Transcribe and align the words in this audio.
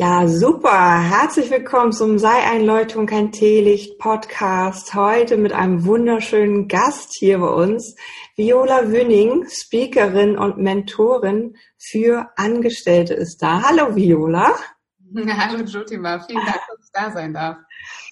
Ja, 0.00 0.28
super. 0.28 1.00
Herzlich 1.00 1.50
willkommen 1.50 1.90
zum 1.90 2.20
Sei 2.20 2.44
Einläutung 2.48 3.06
kein 3.06 3.32
Teelicht 3.32 3.98
Podcast. 3.98 4.94
Heute 4.94 5.36
mit 5.36 5.52
einem 5.52 5.86
wunderschönen 5.86 6.68
Gast 6.68 7.16
hier 7.18 7.38
bei 7.40 7.48
uns. 7.48 7.96
Viola 8.36 8.92
Wünning, 8.92 9.44
Speakerin 9.50 10.38
und 10.38 10.56
Mentorin 10.56 11.56
für 11.78 12.28
Angestellte 12.36 13.14
ist 13.14 13.38
da. 13.38 13.60
Hallo 13.62 13.96
Viola. 13.96 14.54
Hallo 15.16 15.64
Jotima, 15.64 16.20
vielen 16.20 16.46
Dank, 16.46 16.60
dass 16.68 16.84
ich 16.84 16.92
da 16.92 17.10
sein 17.10 17.34
darf. 17.34 17.56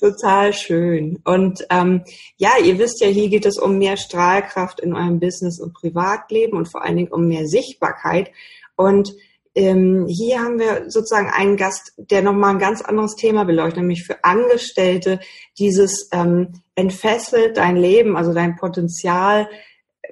Total 0.01 0.53
schön. 0.55 1.21
Und 1.23 1.65
ähm, 1.71 2.03
ja, 2.37 2.51
ihr 2.65 2.81
wisst 2.81 3.01
ja, 3.01 3.07
hier 3.07 3.29
geht 3.29 3.47
es 3.47 3.59
um 3.59 3.79
mehr 3.79 3.97
Strahlkraft 3.97 4.81
in 4.81 4.93
eurem 4.93 5.21
Business 5.21 5.61
und 5.61 5.73
Privatleben 5.73 6.59
und 6.59 6.69
vor 6.69 6.83
allen 6.83 6.97
Dingen 6.97 7.13
um 7.13 7.29
mehr 7.29 7.47
Sichtbarkeit. 7.47 8.33
Und 8.75 9.15
ähm, 9.57 10.07
hier 10.07 10.41
haben 10.41 10.59
wir 10.59 10.91
sozusagen 10.91 11.31
einen 11.31 11.57
Gast, 11.57 11.95
der 11.97 12.21
nochmal 12.21 12.51
ein 12.51 12.59
ganz 12.59 12.83
anderes 12.83 13.17
Thema 13.17 13.45
beleuchtet, 13.45 13.79
nämlich 13.79 14.05
für 14.05 14.23
Angestellte 14.23 15.19
dieses 15.59 16.11
ähm, 16.13 16.63
entfesselt 16.75 17.57
dein 17.57 17.77
Leben, 17.77 18.19
also 18.19 18.35
dein 18.35 18.57
Potenzial 18.57 19.49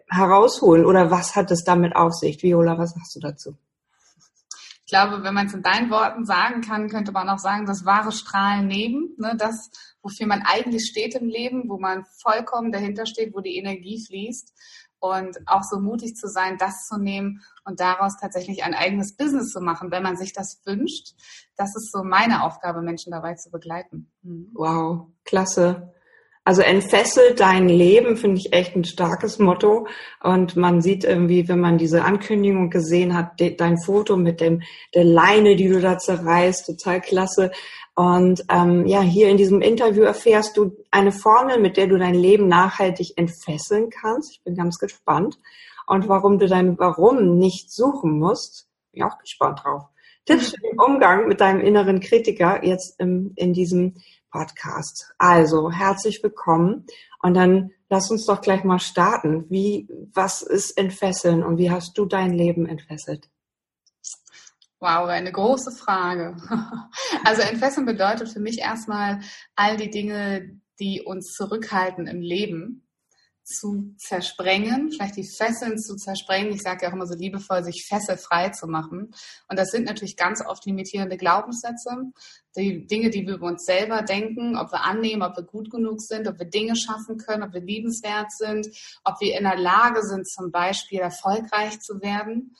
herausholen. 0.08 0.86
Oder 0.86 1.10
was 1.10 1.36
hat 1.36 1.50
es 1.50 1.62
damit 1.62 1.94
auf 1.94 2.14
sich? 2.14 2.42
Viola, 2.42 2.78
was 2.78 2.94
sagst 2.94 3.16
du 3.16 3.20
dazu? 3.20 3.56
Ich 4.86 4.90
glaube, 4.90 5.22
wenn 5.22 5.34
man 5.34 5.46
es 5.46 5.54
in 5.54 5.62
deinen 5.62 5.90
Worten 5.90 6.24
sagen 6.24 6.62
kann, 6.62 6.88
könnte 6.88 7.12
man 7.12 7.28
auch 7.28 7.38
sagen, 7.38 7.66
das 7.66 7.84
wahre 7.84 8.12
Strahlen 8.12 8.66
neben, 8.66 9.14
ne, 9.18 9.34
das, 9.36 9.70
wofür 10.02 10.26
man 10.26 10.42
eigentlich 10.42 10.86
steht 10.86 11.14
im 11.14 11.28
Leben, 11.28 11.68
wo 11.68 11.78
man 11.78 12.04
vollkommen 12.22 12.72
dahinter 12.72 13.04
steht, 13.04 13.34
wo 13.34 13.40
die 13.40 13.56
Energie 13.56 14.02
fließt 14.06 14.52
und 15.04 15.38
auch 15.46 15.62
so 15.62 15.80
mutig 15.80 16.16
zu 16.16 16.28
sein, 16.28 16.56
das 16.58 16.86
zu 16.86 16.98
nehmen 16.98 17.42
und 17.64 17.80
daraus 17.80 18.16
tatsächlich 18.16 18.64
ein 18.64 18.74
eigenes 18.74 19.16
Business 19.16 19.52
zu 19.52 19.60
machen, 19.60 19.90
wenn 19.90 20.02
man 20.02 20.16
sich 20.16 20.32
das 20.32 20.62
wünscht. 20.64 21.14
Das 21.56 21.76
ist 21.76 21.92
so 21.92 22.02
meine 22.02 22.42
Aufgabe, 22.44 22.80
Menschen 22.80 23.10
dabei 23.10 23.34
zu 23.34 23.50
begleiten. 23.50 24.10
Mhm. 24.22 24.50
Wow, 24.54 25.08
klasse. 25.24 25.92
Also 26.46 26.60
entfesselt 26.60 27.40
dein 27.40 27.70
Leben, 27.70 28.18
finde 28.18 28.38
ich 28.38 28.52
echt 28.52 28.76
ein 28.76 28.84
starkes 28.84 29.38
Motto. 29.38 29.86
Und 30.22 30.56
man 30.56 30.82
sieht 30.82 31.02
irgendwie, 31.02 31.48
wenn 31.48 31.58
man 31.58 31.78
diese 31.78 32.04
Ankündigung 32.04 32.68
gesehen 32.68 33.16
hat, 33.16 33.40
dein 33.58 33.78
Foto 33.78 34.18
mit 34.18 34.42
dem 34.42 34.62
der 34.94 35.04
Leine, 35.04 35.56
die 35.56 35.68
du 35.68 35.80
da 35.80 35.96
zerreißt, 35.96 36.66
total 36.66 37.00
klasse. 37.00 37.50
Und 37.94 38.44
ähm, 38.50 38.86
ja, 38.86 39.00
hier 39.00 39.28
in 39.30 39.38
diesem 39.38 39.62
Interview 39.62 40.02
erfährst 40.02 40.58
du 40.58 40.76
eine 40.90 41.12
Formel, 41.12 41.58
mit 41.60 41.78
der 41.78 41.86
du 41.86 41.96
dein 41.96 42.14
Leben 42.14 42.46
nachhaltig 42.46 43.14
entfesseln 43.16 43.88
kannst. 43.88 44.32
Ich 44.32 44.42
bin 44.42 44.54
ganz 44.54 44.78
gespannt. 44.78 45.38
Und 45.86 46.08
warum 46.08 46.38
du 46.38 46.46
dein 46.46 46.78
Warum 46.78 47.38
nicht 47.38 47.72
suchen 47.72 48.18
musst, 48.18 48.68
bin 48.92 49.00
ich 49.00 49.04
auch 49.04 49.18
gespannt 49.18 49.60
drauf. 49.64 49.84
Tipps 50.26 50.50
für 50.50 50.60
den 50.60 50.78
Umgang 50.78 51.28
mit 51.28 51.40
deinem 51.40 51.60
inneren 51.60 52.00
Kritiker 52.00 52.64
jetzt 52.64 52.98
im, 52.98 53.32
in 53.36 53.52
diesem 53.52 53.94
Podcast. 54.34 55.14
Also, 55.16 55.70
herzlich 55.70 56.20
willkommen. 56.20 56.86
Und 57.22 57.34
dann 57.34 57.70
lass 57.88 58.10
uns 58.10 58.26
doch 58.26 58.40
gleich 58.40 58.64
mal 58.64 58.80
starten. 58.80 59.48
Wie, 59.48 59.88
was 60.12 60.42
ist 60.42 60.76
Entfesseln 60.76 61.44
und 61.44 61.56
wie 61.56 61.70
hast 61.70 61.96
du 61.96 62.04
dein 62.04 62.32
Leben 62.32 62.66
entfesselt? 62.66 63.30
Wow, 64.80 65.08
eine 65.08 65.30
große 65.30 65.70
Frage. 65.70 66.36
Also 67.24 67.42
entfesseln 67.42 67.86
bedeutet 67.86 68.28
für 68.28 68.40
mich 68.40 68.58
erstmal 68.58 69.20
all 69.54 69.76
die 69.76 69.88
Dinge, 69.88 70.60
die 70.78 71.00
uns 71.00 71.32
zurückhalten 71.32 72.06
im 72.06 72.20
Leben, 72.20 72.83
zu 73.44 73.94
zersprengen, 73.98 74.90
vielleicht 74.90 75.16
die 75.16 75.28
Fesseln 75.28 75.78
zu 75.78 75.96
zersprengen. 75.96 76.52
Ich 76.52 76.62
sage 76.62 76.82
ja 76.82 76.88
auch 76.88 76.94
immer 76.94 77.06
so 77.06 77.14
liebevoll, 77.14 77.62
sich 77.62 77.86
fesselfrei 77.86 78.48
zu 78.48 78.66
machen. 78.66 79.14
Und 79.48 79.58
das 79.58 79.70
sind 79.70 79.84
natürlich 79.84 80.16
ganz 80.16 80.44
oft 80.44 80.64
limitierende 80.64 81.18
Glaubenssätze, 81.18 81.90
die 82.56 82.86
Dinge, 82.86 83.10
die 83.10 83.26
wir 83.26 83.34
über 83.34 83.48
uns 83.48 83.64
selber 83.64 84.02
denken, 84.02 84.56
ob 84.56 84.72
wir 84.72 84.84
annehmen, 84.84 85.22
ob 85.22 85.36
wir 85.36 85.44
gut 85.44 85.70
genug 85.70 86.00
sind, 86.00 86.26
ob 86.26 86.38
wir 86.38 86.46
Dinge 86.46 86.74
schaffen 86.74 87.18
können, 87.18 87.42
ob 87.42 87.52
wir 87.52 87.60
liebenswert 87.60 88.32
sind, 88.32 88.68
ob 89.04 89.20
wir 89.20 89.36
in 89.36 89.44
der 89.44 89.58
Lage 89.58 90.02
sind, 90.02 90.26
zum 90.28 90.50
Beispiel 90.50 91.00
erfolgreich 91.00 91.80
zu 91.80 92.00
werden 92.00 92.56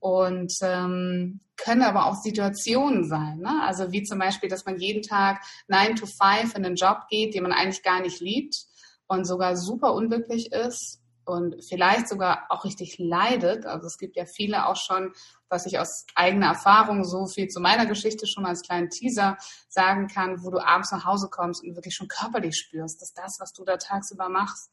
und 0.00 0.52
ähm, 0.62 1.40
können 1.56 1.82
aber 1.82 2.06
auch 2.06 2.16
Situationen 2.16 3.08
sein. 3.08 3.38
Ne? 3.38 3.62
Also 3.62 3.92
wie 3.92 4.02
zum 4.02 4.18
Beispiel, 4.18 4.48
dass 4.48 4.64
man 4.64 4.78
jeden 4.78 5.02
Tag 5.02 5.42
9 5.68 5.96
to 5.96 6.06
5 6.06 6.56
in 6.56 6.64
einen 6.64 6.74
Job 6.74 7.02
geht, 7.08 7.34
den 7.34 7.44
man 7.44 7.52
eigentlich 7.52 7.82
gar 7.82 8.00
nicht 8.00 8.20
liebt 8.20 8.66
und 9.06 9.24
sogar 9.24 9.56
super 9.56 9.94
unglücklich 9.94 10.52
ist 10.52 11.00
und 11.24 11.56
vielleicht 11.64 12.08
sogar 12.08 12.46
auch 12.50 12.64
richtig 12.64 12.96
leidet. 12.98 13.66
Also 13.66 13.86
es 13.86 13.98
gibt 13.98 14.16
ja 14.16 14.24
viele 14.26 14.66
auch 14.66 14.76
schon, 14.76 15.12
was 15.48 15.66
ich 15.66 15.78
aus 15.78 16.06
eigener 16.14 16.48
Erfahrung 16.48 17.04
so 17.04 17.26
viel 17.26 17.48
zu 17.48 17.60
meiner 17.60 17.86
Geschichte 17.86 18.26
schon 18.26 18.46
als 18.46 18.62
kleinen 18.62 18.90
Teaser 18.90 19.36
sagen 19.68 20.08
kann, 20.08 20.42
wo 20.42 20.50
du 20.50 20.58
abends 20.58 20.92
nach 20.92 21.04
Hause 21.04 21.28
kommst 21.30 21.62
und 21.62 21.76
wirklich 21.76 21.94
schon 21.94 22.08
körperlich 22.08 22.56
spürst, 22.56 23.00
dass 23.00 23.12
das, 23.12 23.36
was 23.40 23.52
du 23.52 23.64
da 23.64 23.76
tagsüber 23.76 24.28
machst, 24.28 24.70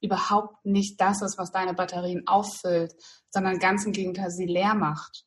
überhaupt 0.00 0.64
nicht 0.64 1.00
das 1.00 1.22
ist, 1.22 1.36
was 1.38 1.52
deine 1.52 1.74
Batterien 1.74 2.26
auffüllt, 2.26 2.94
sondern 3.28 3.58
ganz 3.58 3.84
im 3.84 3.92
Gegenteil 3.92 4.30
sie 4.30 4.46
leer 4.46 4.74
macht. 4.74 5.24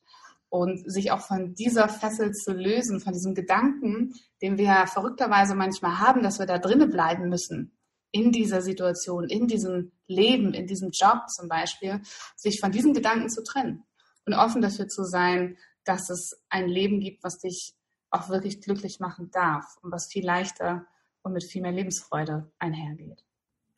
Und 0.48 0.88
sich 0.88 1.10
auch 1.10 1.20
von 1.20 1.54
dieser 1.56 1.88
Fessel 1.88 2.30
zu 2.30 2.52
lösen, 2.52 3.00
von 3.00 3.12
diesem 3.12 3.34
Gedanken, 3.34 4.14
den 4.40 4.56
wir 4.56 4.86
verrückterweise 4.86 5.56
manchmal 5.56 5.98
haben, 5.98 6.22
dass 6.22 6.38
wir 6.38 6.46
da 6.46 6.58
drinnen 6.58 6.90
bleiben 6.90 7.28
müssen, 7.28 7.76
in 8.14 8.30
dieser 8.30 8.62
Situation, 8.62 9.28
in 9.28 9.48
diesem 9.48 9.90
Leben, 10.06 10.54
in 10.54 10.68
diesem 10.68 10.90
Job 10.92 11.28
zum 11.28 11.48
Beispiel, 11.48 12.00
sich 12.36 12.60
von 12.60 12.70
diesen 12.70 12.94
Gedanken 12.94 13.28
zu 13.28 13.42
trennen 13.42 13.84
und 14.24 14.34
offen 14.34 14.62
dafür 14.62 14.86
zu 14.86 15.02
sein, 15.04 15.58
dass 15.84 16.08
es 16.10 16.40
ein 16.48 16.68
Leben 16.68 17.00
gibt, 17.00 17.24
was 17.24 17.38
dich 17.38 17.74
auch 18.10 18.28
wirklich 18.28 18.60
glücklich 18.60 19.00
machen 19.00 19.30
darf 19.32 19.64
und 19.82 19.90
was 19.90 20.06
viel 20.06 20.24
leichter 20.24 20.86
und 21.22 21.32
mit 21.32 21.42
viel 21.42 21.60
mehr 21.60 21.72
Lebensfreude 21.72 22.52
einhergeht. 22.60 23.24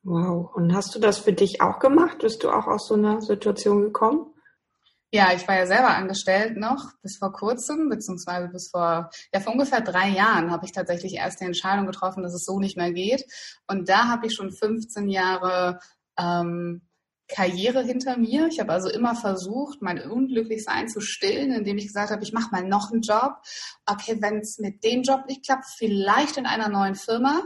Wow. 0.02 0.54
Und 0.54 0.74
hast 0.74 0.94
du 0.94 0.98
das 0.98 1.18
für 1.18 1.32
dich 1.32 1.62
auch 1.62 1.78
gemacht? 1.78 2.18
Bist 2.18 2.44
du 2.44 2.50
auch 2.50 2.66
aus 2.66 2.88
so 2.88 2.94
einer 2.94 3.22
Situation 3.22 3.80
gekommen? 3.80 4.34
Ja, 5.16 5.32
ich 5.32 5.48
war 5.48 5.56
ja 5.56 5.66
selber 5.66 5.96
angestellt 5.96 6.58
noch 6.58 6.92
bis 7.00 7.16
vor 7.16 7.32
kurzem, 7.32 7.88
beziehungsweise 7.88 8.48
bis 8.48 8.68
vor, 8.68 9.08
ja, 9.32 9.40
vor 9.40 9.54
ungefähr 9.54 9.80
drei 9.80 10.10
Jahren 10.10 10.50
habe 10.50 10.66
ich 10.66 10.72
tatsächlich 10.72 11.14
erst 11.14 11.40
die 11.40 11.46
Entscheidung 11.46 11.86
getroffen, 11.86 12.22
dass 12.22 12.34
es 12.34 12.44
so 12.44 12.60
nicht 12.60 12.76
mehr 12.76 12.92
geht. 12.92 13.24
Und 13.66 13.88
da 13.88 14.08
habe 14.08 14.26
ich 14.26 14.34
schon 14.34 14.52
15 14.52 15.08
Jahre 15.08 15.80
ähm, 16.18 16.82
Karriere 17.28 17.82
hinter 17.82 18.18
mir. 18.18 18.48
Ich 18.48 18.60
habe 18.60 18.74
also 18.74 18.90
immer 18.90 19.14
versucht, 19.14 19.80
mein 19.80 20.02
Unglücklichsein 20.02 20.86
zu 20.86 21.00
stillen, 21.00 21.50
indem 21.50 21.78
ich 21.78 21.86
gesagt 21.86 22.10
habe, 22.10 22.22
ich 22.22 22.34
mache 22.34 22.50
mal 22.52 22.64
noch 22.64 22.92
einen 22.92 23.00
Job. 23.00 23.36
Okay, 23.86 24.18
wenn 24.20 24.40
es 24.40 24.58
mit 24.58 24.84
dem 24.84 25.00
Job 25.00 25.24
nicht 25.26 25.46
klappt, 25.46 25.64
vielleicht 25.78 26.36
in 26.36 26.44
einer 26.44 26.68
neuen 26.68 26.94
Firma 26.94 27.40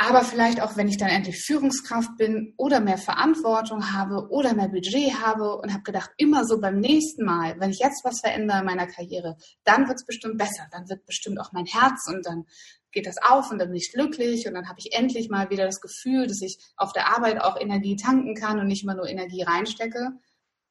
aber 0.00 0.22
vielleicht 0.22 0.62
auch, 0.62 0.76
wenn 0.76 0.86
ich 0.86 0.96
dann 0.96 1.08
endlich 1.08 1.44
Führungskraft 1.44 2.16
bin 2.16 2.54
oder 2.56 2.78
mehr 2.78 2.98
Verantwortung 2.98 3.92
habe 3.92 4.28
oder 4.30 4.54
mehr 4.54 4.68
Budget 4.68 5.20
habe 5.20 5.56
und 5.56 5.72
habe 5.72 5.82
gedacht, 5.82 6.12
immer 6.16 6.44
so 6.44 6.60
beim 6.60 6.78
nächsten 6.78 7.24
Mal, 7.24 7.58
wenn 7.58 7.70
ich 7.70 7.80
jetzt 7.80 8.04
was 8.04 8.20
verändere 8.20 8.60
in 8.60 8.64
meiner 8.64 8.86
Karriere, 8.86 9.36
dann 9.64 9.88
wird 9.88 9.98
es 9.98 10.06
bestimmt 10.06 10.38
besser, 10.38 10.68
dann 10.70 10.88
wird 10.88 11.04
bestimmt 11.04 11.40
auch 11.40 11.50
mein 11.50 11.66
Herz 11.66 12.06
und 12.06 12.24
dann 12.24 12.44
geht 12.92 13.06
das 13.08 13.16
auf 13.20 13.50
und 13.50 13.58
dann 13.58 13.68
bin 13.68 13.76
ich 13.76 13.92
glücklich 13.92 14.46
und 14.46 14.54
dann 14.54 14.68
habe 14.68 14.78
ich 14.78 14.94
endlich 14.96 15.30
mal 15.30 15.50
wieder 15.50 15.66
das 15.66 15.80
Gefühl, 15.80 16.28
dass 16.28 16.42
ich 16.42 16.58
auf 16.76 16.92
der 16.92 17.12
Arbeit 17.12 17.40
auch 17.40 17.60
Energie 17.60 17.96
tanken 17.96 18.36
kann 18.36 18.60
und 18.60 18.68
nicht 18.68 18.84
immer 18.84 18.94
nur 18.94 19.08
Energie 19.08 19.42
reinstecke. 19.42 20.12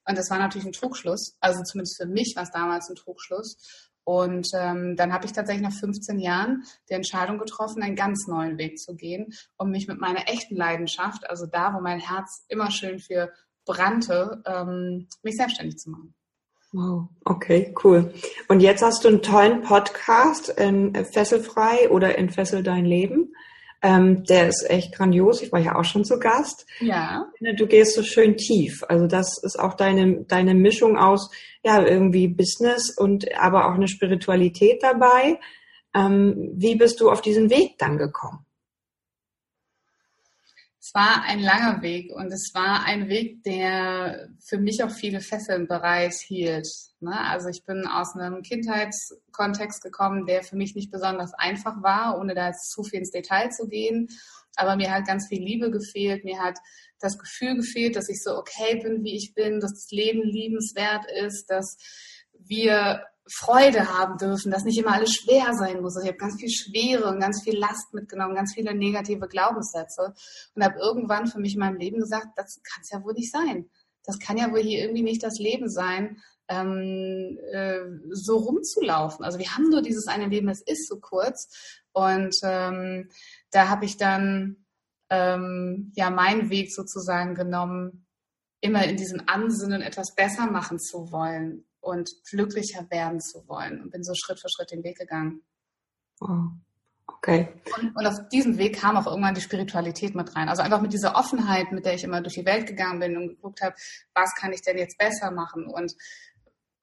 Und 0.08 0.18
das 0.18 0.30
war 0.30 0.40
natürlich 0.40 0.66
ein 0.66 0.72
Trugschluss. 0.72 1.36
Also 1.42 1.64
zumindest 1.64 1.98
für 1.98 2.08
mich 2.08 2.34
war 2.38 2.44
es 2.44 2.52
damals 2.52 2.90
ein 2.90 2.96
Trugschluss. 2.96 3.58
Und 4.08 4.48
ähm, 4.54 4.96
dann 4.96 5.12
habe 5.12 5.26
ich 5.26 5.34
tatsächlich 5.34 5.68
nach 5.68 5.78
15 5.78 6.20
Jahren 6.20 6.64
die 6.90 6.94
Entscheidung 6.94 7.40
getroffen, 7.40 7.84
einen 7.84 7.98
ganz 7.98 8.26
neuen 8.26 8.58
Weg 8.58 8.80
zu 8.80 8.96
gehen, 8.96 9.34
um 9.58 9.70
mich 9.70 9.90
mit 9.90 10.00
meiner 10.00 10.30
echten 10.30 10.56
Leidenschaft, 10.56 11.30
also 11.30 11.46
da, 11.46 11.74
wo 11.74 11.82
mein 11.82 12.00
Herz 12.00 12.46
immer 12.48 12.72
schön 12.72 13.00
für 13.00 13.34
brannte, 13.66 14.42
ähm, 14.46 15.10
mich 15.24 15.36
selbstständig 15.36 15.78
zu 15.78 15.90
machen. 15.90 16.14
Wow, 16.72 17.10
okay, 17.26 17.76
cool. 17.84 18.14
Und 18.48 18.62
jetzt 18.62 18.82
hast 18.82 19.04
du 19.04 19.10
einen 19.10 19.22
tollen 19.22 19.62
Podcast 19.62 20.48
in 20.48 20.96
Fesselfrei 21.12 21.90
oder 21.90 22.18
in 22.18 22.30
Fessel 22.30 22.64
dein 22.64 22.86
Leben. 22.86 23.34
Ähm, 23.82 24.24
der 24.24 24.48
ist 24.48 24.68
echt 24.70 24.96
grandios. 24.96 25.42
Ich 25.42 25.52
war 25.52 25.60
ja 25.60 25.76
auch 25.76 25.84
schon 25.86 26.04
zu 26.04 26.20
Gast. 26.20 26.66
Ja. 26.80 27.28
Du 27.58 27.68
gehst 27.68 27.96
so 27.96 28.04
schön 28.04 28.36
tief. 28.36 28.84
Also 28.88 29.06
das 29.06 29.42
ist 29.44 29.60
auch 29.60 29.76
deine, 29.76 30.24
deine 30.24 30.56
Mischung 30.56 30.98
aus, 30.98 31.30
ja, 31.64 31.86
irgendwie 31.86 32.28
Business 32.28 32.96
und 32.98 33.26
aber 33.38 33.68
auch 33.68 33.76
eine 33.76 33.88
Spiritualität 33.88 34.82
dabei. 34.82 35.40
Ähm, 35.94 36.54
wie 36.56 36.76
bist 36.76 37.00
du 37.02 37.12
auf 37.12 37.22
diesen 37.22 37.50
Weg 37.50 37.78
dann 37.78 37.98
gekommen? 37.98 38.47
Es 40.88 40.94
war 40.94 41.24
ein 41.24 41.42
langer 41.42 41.82
Weg 41.82 42.14
und 42.16 42.32
es 42.32 42.52
war 42.54 42.86
ein 42.86 43.10
Weg, 43.10 43.44
der 43.44 44.30
für 44.40 44.58
mich 44.58 44.82
auch 44.86 44.90
viele 44.90 45.20
Fesseln 45.20 45.68
bereits 45.68 46.22
hielt. 46.22 46.66
Ne? 47.02 47.12
Also 47.12 47.50
ich 47.50 47.66
bin 47.66 47.86
aus 47.86 48.16
einem 48.16 48.42
Kindheitskontext 48.42 49.84
gekommen, 49.84 50.26
der 50.26 50.44
für 50.44 50.56
mich 50.56 50.76
nicht 50.76 50.90
besonders 50.90 51.34
einfach 51.34 51.84
war, 51.84 52.18
ohne 52.18 52.36
da 52.36 52.48
jetzt 52.48 52.72
zu 52.72 52.84
viel 52.84 53.00
ins 53.00 53.12
Detail 53.12 53.50
zu 53.50 53.68
gehen. 53.68 54.08
Aber 54.56 54.78
mir 54.78 54.90
hat 54.90 55.06
ganz 55.06 55.28
viel 55.28 55.44
Liebe 55.44 55.72
gefehlt. 55.72 56.24
Mir 56.24 56.40
hat 56.40 56.58
das 57.02 57.20
Gefühl 57.20 57.58
gefehlt, 57.58 57.98
dass 57.98 58.08
ich 58.08 58.24
so 58.24 58.38
okay 58.38 58.80
bin, 58.82 59.04
wie 59.04 59.18
ich 59.18 59.34
bin, 59.34 59.60
dass 59.60 59.74
das 59.74 59.92
Leben 59.92 60.24
liebenswert 60.24 61.04
ist, 61.22 61.48
dass 61.50 61.76
wir 62.32 63.04
Freude 63.30 63.88
haben 63.98 64.18
dürfen, 64.18 64.52
dass 64.52 64.64
nicht 64.64 64.78
immer 64.78 64.94
alles 64.94 65.14
schwer 65.14 65.54
sein 65.54 65.82
muss. 65.82 65.96
Also 65.96 66.08
ich 66.08 66.14
habe 66.14 66.18
ganz 66.18 66.40
viel 66.40 66.50
Schwere 66.50 67.10
und 67.10 67.20
ganz 67.20 67.44
viel 67.44 67.58
Last 67.58 67.94
mitgenommen, 67.94 68.36
ganz 68.36 68.54
viele 68.54 68.74
negative 68.74 69.28
Glaubenssätze 69.28 70.14
und 70.56 70.64
habe 70.64 70.80
irgendwann 70.80 71.28
für 71.28 71.40
mich 71.40 71.54
in 71.54 71.60
meinem 71.60 71.78
Leben 71.78 72.00
gesagt, 72.00 72.28
das 72.36 72.62
kann 72.64 72.82
es 72.82 72.92
ja 72.92 73.04
wohl 73.04 73.14
nicht 73.14 73.32
sein. 73.32 73.70
Das 74.04 74.20
kann 74.20 74.38
ja 74.38 74.52
wohl 74.52 74.62
hier 74.62 74.82
irgendwie 74.82 75.04
nicht 75.04 75.24
das 75.24 75.38
Leben 75.38 75.70
sein, 75.70 76.22
ähm, 76.48 77.38
äh, 77.52 77.82
so 78.12 78.38
rumzulaufen. 78.38 79.26
Also 79.26 79.38
wir 79.38 79.54
haben 79.54 79.70
nur 79.70 79.82
dieses 79.82 80.08
eine 80.08 80.28
Leben, 80.28 80.48
es 80.48 80.62
ist 80.62 80.88
so 80.88 81.00
kurz. 81.00 81.50
Und 81.92 82.36
ähm, 82.44 83.10
da 83.52 83.68
habe 83.68 83.84
ich 83.84 83.98
dann 83.98 84.66
ähm, 85.10 85.92
ja 85.96 86.10
meinen 86.10 86.50
Weg 86.50 86.74
sozusagen 86.74 87.36
genommen, 87.36 88.06
immer 88.62 88.86
in 88.86 88.96
diesem 88.96 89.22
Ansinnen 89.28 89.82
etwas 89.82 90.16
besser 90.16 90.50
machen 90.50 90.80
zu 90.80 91.12
wollen 91.12 91.67
und 91.82 92.10
glücklicher 92.30 92.90
werden 92.90 93.20
zu 93.20 93.48
wollen 93.48 93.82
und 93.82 93.92
bin 93.92 94.04
so 94.04 94.14
Schritt 94.16 94.40
für 94.40 94.50
Schritt 94.50 94.72
den 94.72 94.84
Weg 94.84 94.98
gegangen. 94.98 95.42
Oh. 96.22 96.50
Okay. 97.08 97.48
Und, 97.78 97.96
und, 97.96 98.06
auf 98.06 98.28
diesem 98.30 98.58
Weg 98.58 98.80
kam 98.80 98.98
auch 98.98 99.08
irgendwann 99.08 99.34
die 99.34 99.42
Spiritualität 99.42 100.14
mit 100.14 100.36
rein. 100.36 100.50
Also 100.50 100.62
einfach 100.62 100.82
mit 100.82 100.92
dieser 100.92 101.16
Offenheit, 101.16 101.72
mit 101.72 101.86
der 101.86 101.94
ich 101.94 102.04
immer 102.04 102.22
durch 102.22 102.36
die 102.36 102.46
Welt 102.46 102.68
gegangen 102.68 103.00
bin 103.00 103.18
und 103.18 103.30
geguckt 103.30 103.62
habe, 103.62 103.76
was 104.14 104.36
kann 104.36 104.52
ich 104.52 104.62
denn 104.62 104.78
jetzt 104.78 104.98
besser 104.98 105.32
machen 105.32 105.68
und 105.68 105.94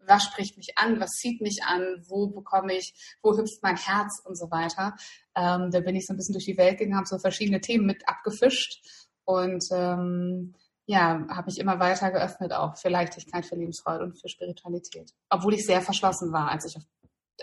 was 0.06 0.24
spricht 0.24 0.56
mich 0.56 0.76
an, 0.76 1.00
was 1.00 1.10
zieht 1.10 1.40
mich 1.40 1.60
an, 1.64 2.04
wo 2.08 2.28
bekomme 2.28 2.74
ich, 2.74 2.94
wo 3.22 3.36
hüpft 3.36 3.62
mein 3.62 3.76
Herz 3.76 4.20
und 4.24 4.36
so 4.36 4.50
weiter. 4.50 4.96
Ähm, 5.34 5.70
da 5.70 5.80
bin 5.80 5.96
ich 5.96 6.06
so 6.06 6.12
ein 6.12 6.16
bisschen 6.16 6.34
durch 6.34 6.44
die 6.44 6.58
Welt 6.58 6.78
gegangen, 6.78 6.96
habe 6.96 7.06
so 7.06 7.18
verschiedene 7.18 7.60
Themen 7.60 7.86
mit 7.86 8.06
abgefischt 8.08 8.82
und 9.24 9.64
ähm, 9.72 10.54
ja, 10.86 11.26
habe 11.28 11.46
mich 11.46 11.58
immer 11.58 11.78
weiter 11.78 12.10
geöffnet 12.10 12.52
auch 12.52 12.76
für 12.76 12.88
Leichtigkeit, 12.88 13.46
für 13.46 13.56
Lebensfreude 13.56 14.04
und 14.04 14.20
für 14.20 14.28
Spiritualität. 14.28 15.12
Obwohl 15.30 15.54
ich 15.54 15.64
sehr 15.64 15.80
verschlossen 15.80 16.32
war, 16.32 16.50
als 16.50 16.66
ich 16.66 16.76
auf 16.76 16.82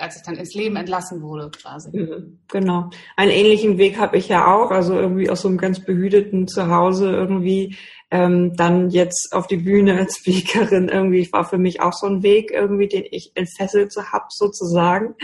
als 0.01 0.17
ich 0.17 0.23
dann 0.23 0.35
ins 0.35 0.53
Leben 0.53 0.75
entlassen 0.75 1.21
wurde, 1.21 1.51
quasi. 1.51 1.95
Mhm, 1.95 2.39
genau. 2.47 2.89
Einen 3.15 3.31
ähnlichen 3.31 3.77
Weg 3.77 3.97
habe 3.97 4.17
ich 4.17 4.27
ja 4.27 4.53
auch, 4.53 4.71
also 4.71 4.95
irgendwie 4.95 5.29
aus 5.29 5.41
so 5.41 5.47
einem 5.47 5.57
ganz 5.57 5.79
behüteten 5.79 6.47
Zuhause 6.47 7.11
irgendwie 7.11 7.77
ähm, 8.11 8.55
dann 8.57 8.89
jetzt 8.89 9.29
auf 9.31 9.47
die 9.47 9.57
Bühne 9.57 9.97
als 9.97 10.17
Speakerin 10.17 10.89
irgendwie 10.89 11.31
war 11.31 11.45
für 11.45 11.57
mich 11.57 11.81
auch 11.81 11.93
so 11.93 12.07
ein 12.07 12.23
Weg 12.23 12.51
irgendwie, 12.51 12.89
den 12.89 13.05
ich 13.09 13.31
entfesselt 13.35 13.93
habe 14.11 14.25
sozusagen. 14.29 15.15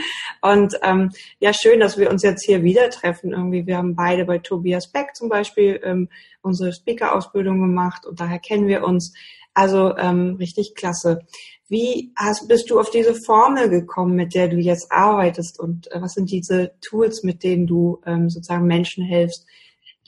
Und 0.42 0.80
ähm, 0.84 1.12
ja, 1.40 1.52
schön, 1.54 1.82
dass 1.82 1.98
wir 1.98 2.10
uns 2.10 2.24
jetzt 2.24 2.46
hier 2.46 2.64
wieder 2.64 2.90
treffen. 2.90 3.34
Irgendwie, 3.34 3.68
wir 3.68 3.78
haben 3.78 3.96
beide 3.96 4.24
bei 4.24 4.38
Tobias 4.38 4.90
Beck 4.90 5.16
zum 5.16 5.28
Beispiel 5.28 5.82
ähm, 5.84 6.08
unsere 6.42 6.72
Speaker-Ausbildung 6.72 7.60
gemacht 7.60 8.06
und 8.06 8.20
daher 8.20 8.40
kennen 8.40 8.68
wir 8.68 8.84
uns. 8.84 9.14
Also 9.58 9.98
ähm, 9.98 10.36
richtig 10.36 10.76
klasse. 10.76 11.26
Wie 11.68 12.14
hast, 12.16 12.48
bist 12.48 12.70
du 12.70 12.80
auf 12.80 12.92
diese 12.92 13.16
Formel 13.16 13.70
gekommen, 13.70 14.14
mit 14.14 14.36
der 14.36 14.50
du 14.50 14.58
jetzt 14.58 14.92
arbeitest 14.92 15.60
und 15.60 15.92
äh, 15.92 16.00
was 16.00 16.14
sind 16.14 16.30
diese 16.30 16.74
Tools, 16.80 17.24
mit 17.24 17.42
denen 17.42 17.66
du 17.66 18.00
ähm, 18.06 18.30
sozusagen 18.30 18.68
Menschen 18.68 19.04
hilfst, 19.04 19.48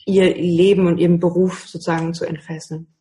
ihr 0.06 0.36
Leben 0.36 0.86
und 0.86 0.98
ihren 0.98 1.18
Beruf 1.18 1.66
sozusagen 1.66 2.14
zu 2.14 2.26
entfesseln? 2.26 2.94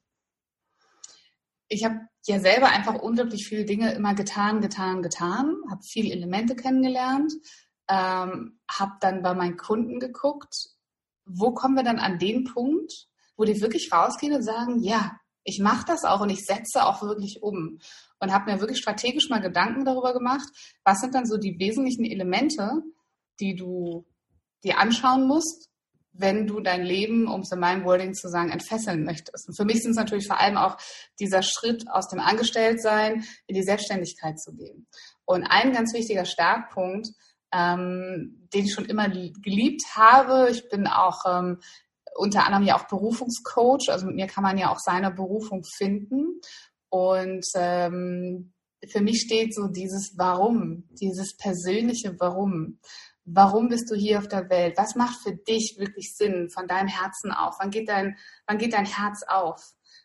Ich 1.67 1.85
habe 1.85 1.99
ja 2.25 2.39
selber 2.39 2.69
einfach 2.69 2.95
unglaublich 2.95 3.47
viele 3.47 3.65
Dinge 3.65 3.93
immer 3.93 4.15
getan, 4.15 4.59
getan, 4.59 5.03
getan, 5.03 5.55
habe 5.69 5.83
viele 5.83 6.11
Elemente 6.11 6.55
kennengelernt, 6.55 7.31
ähm, 7.87 8.57
habe 8.67 8.93
dann 9.01 9.21
bei 9.21 9.35
meinen 9.35 9.57
Kunden 9.57 9.99
geguckt, 9.99 10.69
wo 11.25 11.51
kommen 11.51 11.75
wir 11.75 11.83
dann 11.83 11.99
an 11.99 12.17
den 12.17 12.43
Punkt, 12.43 13.07
wo 13.37 13.43
die 13.43 13.61
wirklich 13.61 13.93
rausgehen 13.93 14.33
und 14.33 14.41
sagen, 14.41 14.81
ja, 14.81 15.11
ich 15.49 15.59
mache 15.59 15.85
das 15.87 16.03
auch 16.05 16.21
und 16.21 16.29
ich 16.29 16.45
setze 16.45 16.85
auch 16.85 17.01
wirklich 17.01 17.41
um 17.41 17.79
und 18.19 18.31
habe 18.31 18.51
mir 18.51 18.59
wirklich 18.59 18.77
strategisch 18.77 19.29
mal 19.29 19.41
Gedanken 19.41 19.83
darüber 19.83 20.13
gemacht, 20.13 20.47
was 20.83 21.01
sind 21.01 21.15
dann 21.15 21.25
so 21.25 21.37
die 21.37 21.59
wesentlichen 21.59 22.05
Elemente, 22.05 22.83
die 23.39 23.55
du 23.55 24.05
dir 24.63 24.77
anschauen 24.77 25.27
musst, 25.27 25.69
wenn 26.11 26.47
du 26.47 26.59
dein 26.59 26.83
Leben, 26.83 27.27
um 27.27 27.41
es 27.41 27.51
in 27.51 27.59
meinem 27.59 27.85
Wording 27.85 28.13
zu 28.13 28.29
sagen, 28.29 28.51
entfesseln 28.51 29.03
möchtest. 29.05 29.47
Und 29.47 29.55
für 29.55 29.65
mich 29.65 29.81
sind 29.81 29.91
es 29.91 29.97
natürlich 29.97 30.27
vor 30.27 30.39
allem 30.39 30.57
auch 30.57 30.77
dieser 31.19 31.41
Schritt 31.41 31.89
aus 31.89 32.09
dem 32.09 32.19
Angestelltsein 32.19 33.23
in 33.47 33.55
die 33.55 33.63
Selbstständigkeit 33.63 34.39
zu 34.39 34.53
gehen. 34.53 34.87
Und 35.25 35.43
ein 35.43 35.71
ganz 35.71 35.93
wichtiger 35.93 36.25
Startpunkt, 36.25 37.07
ähm, 37.53 38.47
den 38.53 38.65
ich 38.65 38.73
schon 38.73 38.85
immer 38.85 39.07
geliebt 39.09 39.83
habe, 39.95 40.49
ich 40.51 40.69
bin 40.69 40.87
auch 40.87 41.23
ähm, 41.25 41.59
unter 42.15 42.45
anderem 42.45 42.65
ja 42.65 42.77
auch 42.77 42.87
Berufungscoach, 42.87 43.89
also 43.89 44.07
mit 44.07 44.15
mir 44.15 44.27
kann 44.27 44.43
man 44.43 44.57
ja 44.57 44.71
auch 44.71 44.79
seine 44.79 45.11
Berufung 45.11 45.63
finden. 45.63 46.41
Und 46.89 47.45
ähm, 47.55 48.53
für 48.87 49.01
mich 49.01 49.21
steht 49.21 49.53
so 49.53 49.67
dieses 49.67 50.13
Warum, 50.17 50.87
dieses 50.89 51.35
persönliche 51.37 52.19
Warum. 52.19 52.79
Warum 53.25 53.67
bist 53.67 53.91
du 53.91 53.95
hier 53.95 54.17
auf 54.17 54.27
der 54.27 54.49
Welt? 54.49 54.77
Was 54.77 54.95
macht 54.95 55.21
für 55.21 55.35
dich 55.35 55.75
wirklich 55.77 56.15
Sinn 56.15 56.49
von 56.49 56.67
deinem 56.67 56.87
Herzen 56.87 57.31
auf? 57.31 57.55
Wann 57.59 57.69
geht 57.69 57.89
dein, 57.89 58.17
wann 58.47 58.57
geht 58.57 58.73
dein 58.73 58.85
Herz 58.85 59.23
auf? 59.27 59.61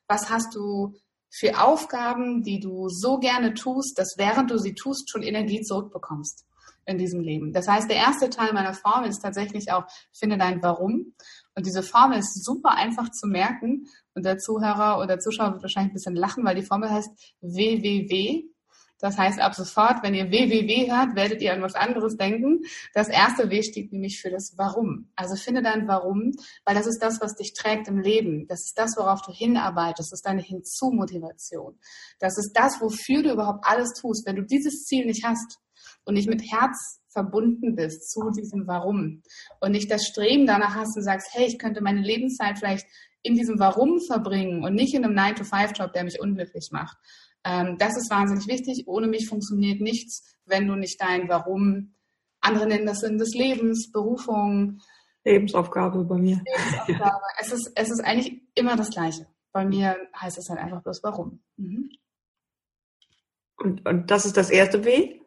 Was 0.09 0.29
hast 0.29 0.55
du 0.55 0.95
für 1.31 1.63
Aufgaben, 1.63 2.43
die 2.43 2.61
du 2.61 2.89
so 2.89 3.19
gerne 3.19 3.55
tust, 3.55 3.99
dass 3.99 4.17
während 4.19 4.51
du 4.51 4.59
sie 4.59 4.75
tust, 4.75 5.11
schon 5.11 5.23
Energie 5.23 5.63
zurückbekommst 5.63 6.45
in 6.85 6.99
diesem 6.99 7.21
Leben? 7.21 7.53
Das 7.53 7.67
heißt, 7.67 7.89
der 7.89 7.97
erste 7.97 8.29
Teil 8.29 8.53
meiner 8.53 8.75
Formel 8.75 9.09
ist 9.09 9.21
tatsächlich 9.21 9.73
auch, 9.73 9.85
finde 10.13 10.37
dein 10.37 10.63
Warum. 10.63 11.15
Und 11.57 11.67
diese 11.67 11.83
Formel 11.83 12.19
ist 12.19 12.45
super 12.45 12.75
einfach 12.75 13.11
zu 13.11 13.27
merken. 13.27 13.87
Und 14.15 14.25
der 14.25 14.39
Zuhörer 14.39 15.01
oder 15.01 15.19
Zuschauer 15.19 15.53
wird 15.53 15.63
wahrscheinlich 15.63 15.93
ein 15.93 15.95
bisschen 15.95 16.17
lachen, 16.17 16.45
weil 16.45 16.57
die 16.57 16.63
Formel 16.63 16.91
heißt 16.91 17.11
WWW. 17.41 18.45
Das 18.99 19.19
heißt, 19.19 19.41
ab 19.41 19.55
sofort, 19.55 20.03
wenn 20.03 20.15
ihr 20.15 20.31
WWW 20.31 20.91
hört, 20.91 21.17
werdet 21.17 21.43
ihr 21.43 21.53
an 21.53 21.63
was 21.63 21.75
anderes 21.75 22.17
denken. 22.17 22.63
Das 22.95 23.09
erste 23.09 23.51
W 23.51 23.63
steht 23.63 23.93
nämlich 23.93 24.21
für 24.21 24.31
das 24.31 24.55
Warum. 24.57 25.11
Also 25.17 25.37
finde 25.37 25.63
dein 25.63 25.89
Warum, 25.89 26.33
weil 26.65 26.75
das 26.75 26.87
ist 26.87 27.01
das, 27.01 27.21
was 27.21 27.35
dich 27.35 27.55
trägt 27.55 27.89
im 27.89 27.99
Leben. 27.99 28.47
Das 28.47 28.65
ist 28.65 28.79
das, 28.79 28.97
worauf 28.97 29.23
du 29.23 29.33
hinarbeitest. 29.33 30.13
Das 30.13 30.19
ist 30.19 30.27
deine 30.27 30.43
Hinzu-Motivation. 30.43 31.79
Das 32.19 32.39
ist 32.39 32.53
das, 32.55 32.81
wofür 32.81 33.23
du 33.23 33.33
überhaupt 33.33 33.67
alles 33.67 33.93
tust. 33.95 34.27
Wenn 34.27 34.37
du 34.37 34.43
dieses 34.43 34.85
Ziel 34.85 35.07
nicht 35.07 35.25
hast 35.25 35.59
und 36.05 36.15
nicht 36.15 36.29
mit 36.29 36.43
Herz 36.43 37.01
verbunden 37.09 37.77
bist 37.77 38.11
zu 38.11 38.31
diesem 38.31 38.67
Warum 38.67 39.23
und 39.61 39.73
nicht 39.73 39.91
das 39.91 40.05
Streben 40.05 40.47
danach 40.47 40.75
hast 40.75 40.97
und 40.97 41.05
sagst, 41.05 41.29
hey, 41.33 41.47
ich 41.47 41.59
könnte 41.59 41.81
meine 41.81 42.01
Lebenszeit 42.01 42.59
vielleicht 42.59 42.87
in 43.23 43.35
diesem 43.35 43.59
Warum 43.59 44.01
verbringen 44.01 44.65
und 44.65 44.75
nicht 44.75 44.95
in 44.95 45.05
einem 45.05 45.17
9-to-5-Job, 45.17 45.93
der 45.93 46.05
mich 46.05 46.21
unglücklich 46.21 46.69
macht. 46.73 46.99
Ähm, 47.45 47.77
das 47.79 47.97
ist 47.97 48.11
wahnsinnig 48.11 48.47
wichtig. 48.49 48.85
Ohne 48.87 49.07
mich 49.07 49.29
funktioniert 49.29 49.81
nichts, 49.81 50.37
wenn 50.47 50.67
du 50.67 50.75
nicht 50.75 51.01
dein 51.01 51.29
Warum, 51.29 51.95
andere 52.41 52.67
nennen 52.67 52.87
das 52.87 53.01
Sinn 53.01 53.19
des 53.19 53.35
Lebens, 53.35 53.91
Berufung. 53.91 54.81
Lebensaufgabe 55.25 56.05
bei 56.05 56.17
mir. 56.17 56.43
Lebensaufgabe. 56.45 57.25
es, 57.41 57.53
ist, 57.53 57.73
es 57.75 57.91
ist 57.91 58.05
eigentlich 58.05 58.43
immer 58.55 58.77
das 58.77 58.91
Gleiche. 58.91 59.27
Bei 59.53 59.65
mir 59.65 59.97
heißt 60.21 60.39
es 60.39 60.49
halt 60.49 60.61
einfach 60.61 60.83
bloß 60.83 61.03
Warum. 61.03 61.41
Mhm. 61.57 61.91
Und, 63.57 63.87
und 63.87 64.11
das 64.11 64.27
ist 64.27 64.37
das 64.37 64.51
erste 64.51 64.85
W? 64.85 65.21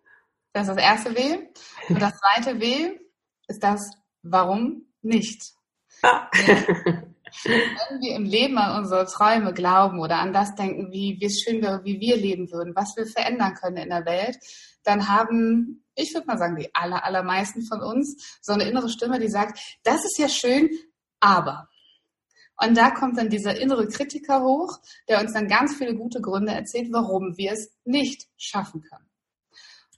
Das 0.54 0.68
ist 0.68 0.76
das 0.76 0.84
erste 0.84 1.16
W. 1.16 1.48
Und 1.90 2.02
das 2.02 2.14
zweite 2.20 2.60
W 2.60 3.00
ist 3.48 3.64
das 3.64 3.90
Warum 4.24 4.86
nicht. 5.02 5.54
Ah. 6.04 6.30
Wenn 7.44 8.02
wir 8.02 8.16
im 8.16 8.26
Leben 8.26 8.58
an 8.58 8.84
unsere 8.84 9.06
Träume 9.06 9.54
glauben 9.54 10.00
oder 10.00 10.20
an 10.20 10.34
das 10.34 10.56
denken, 10.56 10.92
wie, 10.92 11.18
wie 11.20 11.26
es 11.26 11.42
schön 11.42 11.62
wäre, 11.62 11.84
wie 11.84 12.00
wir 12.00 12.18
leben 12.18 12.52
würden, 12.52 12.76
was 12.76 12.96
wir 12.96 13.06
verändern 13.06 13.54
können 13.54 13.78
in 13.78 13.90
der 13.90 14.06
Welt, 14.06 14.38
dann 14.84 15.10
haben, 15.10 15.84
ich 15.96 16.14
würde 16.14 16.28
mal 16.28 16.38
sagen, 16.38 16.56
die 16.56 16.74
aller, 16.74 17.04
allermeisten 17.04 17.64
von 17.66 17.82
uns 17.82 18.40
so 18.42 18.54
eine 18.54 18.64
innere 18.64 18.90
Stimme, 18.90 19.20
die 19.20 19.30
sagt, 19.30 19.60
das 19.84 20.06
ist 20.06 20.18
ja 20.18 20.30
schön, 20.30 20.70
aber. 21.20 21.68
Und 22.60 22.76
da 22.76 22.90
kommt 22.92 23.18
dann 23.18 23.30
dieser 23.30 23.60
innere 23.60 23.88
Kritiker 23.88 24.42
hoch, 24.42 24.80
der 25.08 25.22
uns 25.22 25.34
dann 25.34 25.48
ganz 25.48 25.76
viele 25.76 25.96
gute 25.96 26.22
Gründe 26.22 26.54
erzählt, 26.54 26.92
warum 26.92 27.38
wir 27.38 27.52
es 27.52 27.72
nicht 27.84 28.28
schaffen 28.38 28.82
können. 28.82 29.08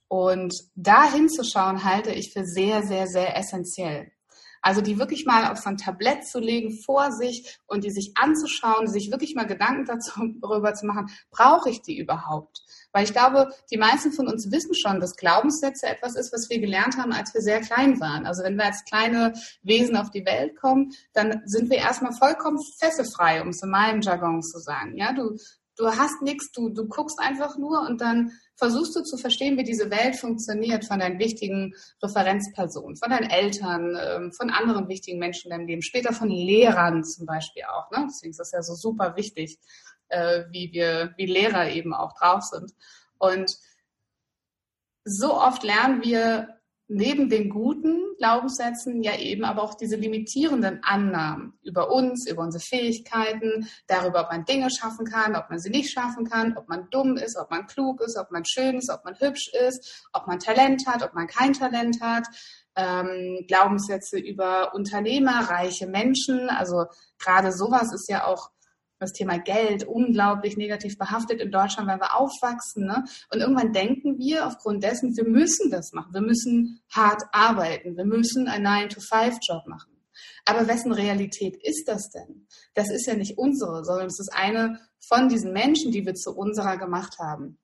Und 0.10 0.56
da 0.76 1.10
hinzuschauen, 1.10 1.84
halte 1.84 2.12
ich 2.12 2.34
für 2.34 2.44
sehr, 2.44 2.84
sehr, 2.84 3.08
sehr 3.08 3.38
essentiell. 3.38 4.12
Also 4.62 4.82
die 4.82 5.00
wirklich 5.00 5.25
mal 5.25 5.51
auf 5.51 5.60
so 5.60 5.70
ein 5.70 5.78
Tablett 5.78 6.25
zu 6.25 6.39
legen 6.39 6.72
vor 6.84 7.12
sich 7.12 7.58
und 7.68 7.84
die 7.84 7.92
sich 7.92 8.13
anzuschauen, 8.16 8.88
sich 8.88 9.12
wirklich 9.12 9.36
mal 9.36 9.46
Gedanken 9.46 9.86
darüber 10.42 10.74
zu 10.74 10.86
machen, 10.86 11.10
brauche 11.32 11.70
ich 11.70 11.82
die 11.82 11.98
überhaupt? 11.98 12.62
Weil 12.92 13.04
ich 13.04 13.13
glaube, 13.13 13.54
die 13.72 13.78
meisten 13.78 14.12
von 14.12 14.28
uns 14.28 14.51
wissen 14.51 14.74
schon, 14.75 15.00
dass 15.00 15.16
Glaubenssätze 15.16 15.88
etwas 15.88 16.16
ist, 16.16 16.34
was 16.34 16.50
wir 16.50 16.60
gelernt 16.60 16.98
haben, 16.98 17.13
als 17.13 17.34
wir 17.34 17.42
sehr 17.42 17.62
klein 17.62 18.00
waren. 18.00 18.25
Also 18.25 18.44
wenn 18.44 18.58
wir 18.58 18.66
als 18.66 18.84
kleine 18.86 19.34
Wesen 19.62 19.96
auf 19.96 20.10
die 20.10 20.25
Welt 20.25 20.56
kommen, 20.56 20.92
dann 21.13 21.42
sind 21.46 21.70
wir 21.70 21.78
erstmal 21.78 22.13
vollkommen 22.13 22.60
fesselfrei, 22.80 23.42
um 23.42 23.50
es 23.50 23.62
in 23.62 23.70
meinem 23.70 24.01
Jargon 24.01 24.42
zu 24.42 24.60
sagen. 24.60 24.98
Ja, 24.98 25.13
du, 25.13 25.38
du 25.78 25.88
hast 25.88 26.22
nichts, 26.22 26.51
du, 26.51 26.70
du 26.70 26.88
guckst 26.88 27.20
einfach 27.20 27.58
nur 27.58 27.82
und 27.88 28.01
dann 28.01 28.32
versuchst 28.60 28.96
du 28.96 29.01
zu 29.01 29.18
verstehen, 29.18 29.58
wie 29.58 29.63
diese 29.63 29.89
Welt 29.89 30.18
funktioniert 30.18 30.86
von 30.86 31.00
deinen 31.00 31.18
wichtigen 31.18 31.74
Referenzpersonen, 32.04 32.98
von 32.98 33.10
deinen 33.10 33.30
Eltern, 33.30 33.98
ähm, 34.00 34.32
von 34.34 34.50
anderen 34.50 34.89
wichtigen 34.89 35.18
Menschen 35.18 35.50
in 35.50 35.58
deinem 35.58 35.68
Leben, 35.68 35.82
später 35.82 36.13
von 36.13 36.30
Lehrern 36.30 37.04
zum 37.04 37.25
Beispiel 37.25 37.63
auch. 37.63 37.89
Ne? 37.89 38.06
Deswegen 38.10 38.32
ist 38.32 38.39
das 38.39 38.51
ja 38.51 38.62
so 38.62 38.75
super 38.75 39.16
wichtig, 39.16 39.58
äh, 40.10 40.44
wie 40.51 40.72
wir, 40.74 41.13
wie 41.18 41.25
Lehrer 41.25 41.70
eben 41.70 41.94
auch 41.94 42.13
drauf 42.20 42.44
sind. 42.44 42.74
Und 43.18 43.58
so 45.06 45.39
oft 45.42 45.63
lernen 45.63 46.04
wir 46.04 46.59
neben 46.89 47.29
den 47.29 47.50
guten 47.50 48.15
Glaubenssätzen 48.17 49.03
ja 49.03 49.15
eben 49.15 49.46
aber 49.46 49.62
auch 49.62 49.75
diese 49.75 49.96
limitierenden 49.96 50.84
Annahmen 50.84 51.53
über 51.63 51.91
uns, 51.91 52.27
über 52.27 52.41
unsere 52.41 52.63
Fähigkeiten, 52.63 53.69
darüber, 53.86 54.22
ob 54.22 54.31
man 54.31 54.43
Dinge 54.43 54.69
schaffen 54.72 55.05
kann, 55.05 55.36
ob 55.36 55.51
man 55.51 55.60
sie 55.60 55.69
nicht 55.69 55.91
schaffen 55.91 56.27
kann, 56.27 56.58
ob 56.58 56.67
man 56.67 56.89
dumm 56.89 57.15
ist, 57.15 57.38
ob 57.38 57.51
man 57.51 57.67
klug 57.67 58.01
ist, 58.01 58.17
ob 58.17 58.31
man 58.31 58.43
schön 58.43 58.77
ist, 58.77 58.89
ob 58.89 59.05
man 59.05 59.15
hübsch 59.19 59.51
ist, 59.67 60.10
ob 60.13 60.25
man 60.25 60.39
Talent 60.39 60.88
hat, 60.88 61.03
ob 61.03 61.13
man 61.13 61.27
kein 61.27 61.53
Talent 61.53 62.01
hat. 62.01 62.25
Ähm, 62.75 63.46
Glaubenssätze 63.48 64.17
über 64.17 64.74
Unternehmer, 64.74 65.48
reiche 65.48 65.86
Menschen. 65.86 66.50
Also 66.50 66.86
gerade 67.19 67.51
sowas 67.51 67.93
ist 67.93 68.10
ja 68.10 68.25
auch 68.25 68.50
das 69.00 69.13
Thema 69.13 69.39
Geld 69.39 69.86
unglaublich 69.86 70.58
negativ 70.58 70.98
behaftet 70.98 71.41
in 71.41 71.51
Deutschland, 71.51 71.88
weil 71.88 72.00
wir 72.00 72.15
aufwachsen. 72.20 72.86
Ne? 72.86 73.06
Und 73.32 73.39
irgendwann 73.39 73.74
denken 73.74 74.18
wir 74.18 74.46
aufgrund 74.46 74.84
dessen, 74.84 75.15
wir 75.15 75.27
müssen 75.27 75.72
das 75.72 75.94
machen. 75.94 76.13
Wir 76.13 76.22
müssen 76.22 76.82
hart 76.91 77.24
arbeiten. 77.32 77.98
Wir 77.98 78.06
müssen 78.06 78.48
einen 78.48 78.68
9-to-5-Job 78.68 79.68
machen. 79.68 79.91
Aber 80.46 80.68
wessen 80.68 80.91
Realität 80.91 81.56
ist 81.63 81.88
das 81.88 82.10
denn? 82.10 82.48
Das 82.74 82.89
ist 82.89 83.08
ja 83.08 83.15
nicht 83.15 83.38
unsere, 83.38 83.86
sondern 83.86 84.08
es 84.08 84.20
ist 84.20 84.34
eine 84.34 84.79
von 85.00 85.29
diesen 85.29 85.53
Menschen, 85.53 85.91
die 85.91 86.06
wir 86.06 86.15
zu 86.15 86.36
unserer 86.36 86.77
gemacht 86.77 87.20
haben. 87.20 87.58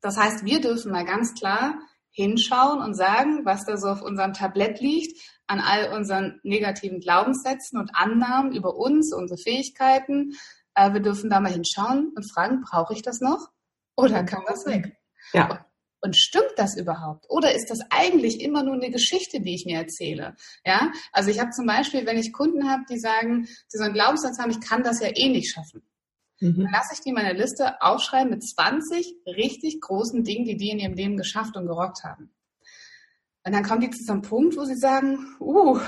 Das 0.00 0.16
heißt, 0.16 0.44
wir 0.44 0.60
dürfen 0.60 0.92
mal 0.92 1.04
ganz 1.04 1.34
klar 1.34 1.78
hinschauen 2.12 2.80
und 2.80 2.94
sagen, 2.94 3.44
was 3.44 3.64
da 3.64 3.76
so 3.76 3.88
auf 3.88 4.02
unserem 4.02 4.32
Tablett 4.32 4.80
liegt, 4.80 5.20
an 5.46 5.60
all 5.60 5.92
unseren 5.92 6.40
negativen 6.42 7.00
Glaubenssätzen 7.00 7.78
und 7.78 7.90
Annahmen 7.94 8.52
über 8.52 8.76
uns, 8.76 9.12
unsere 9.12 9.38
Fähigkeiten, 9.38 10.32
äh, 10.74 10.92
wir 10.92 11.00
dürfen 11.00 11.30
da 11.30 11.40
mal 11.40 11.52
hinschauen 11.52 12.12
und 12.14 12.30
fragen, 12.32 12.62
brauche 12.62 12.94
ich 12.94 13.02
das 13.02 13.20
noch? 13.20 13.48
Oder 13.96 14.24
kann 14.24 14.42
das 14.46 14.66
weg? 14.66 14.96
Ja. 15.32 15.66
Und 16.02 16.16
stimmt 16.16 16.52
das 16.56 16.76
überhaupt? 16.76 17.26
Oder 17.28 17.54
ist 17.54 17.70
das 17.70 17.80
eigentlich 17.90 18.40
immer 18.40 18.62
nur 18.62 18.74
eine 18.74 18.90
Geschichte, 18.90 19.40
die 19.40 19.54
ich 19.54 19.66
mir 19.66 19.78
erzähle? 19.78 20.34
Ja, 20.64 20.90
also 21.12 21.30
ich 21.30 21.40
habe 21.40 21.50
zum 21.50 21.66
Beispiel, 21.66 22.06
wenn 22.06 22.16
ich 22.16 22.32
Kunden 22.32 22.70
habe, 22.70 22.84
die 22.88 22.98
sagen, 22.98 23.46
sie 23.68 23.76
so 23.76 23.84
einen 23.84 23.92
Glaubenssatz 23.92 24.38
haben, 24.38 24.50
ich 24.50 24.60
kann 24.60 24.82
das 24.82 25.00
ja 25.00 25.10
eh 25.14 25.28
nicht 25.28 25.52
schaffen. 25.52 25.82
Mhm. 26.40 26.62
Dann 26.62 26.72
lasse 26.72 26.94
ich 26.94 27.00
die 27.00 27.12
meine 27.12 27.38
Liste 27.38 27.82
aufschreiben 27.82 28.30
mit 28.30 28.42
20 28.42 29.14
richtig 29.26 29.80
großen 29.80 30.24
Dingen, 30.24 30.46
die 30.46 30.56
die 30.56 30.70
in 30.70 30.78
ihrem 30.78 30.94
Leben 30.94 31.16
geschafft 31.18 31.56
und 31.56 31.66
gerockt 31.66 32.02
haben. 32.02 32.30
Und 33.44 33.52
dann 33.52 33.62
kommen 33.62 33.82
die 33.82 33.90
zu 33.90 34.02
so 34.04 34.12
einem 34.12 34.22
Punkt, 34.22 34.56
wo 34.56 34.64
sie 34.64 34.76
sagen, 34.76 35.36
uh, 35.38 35.78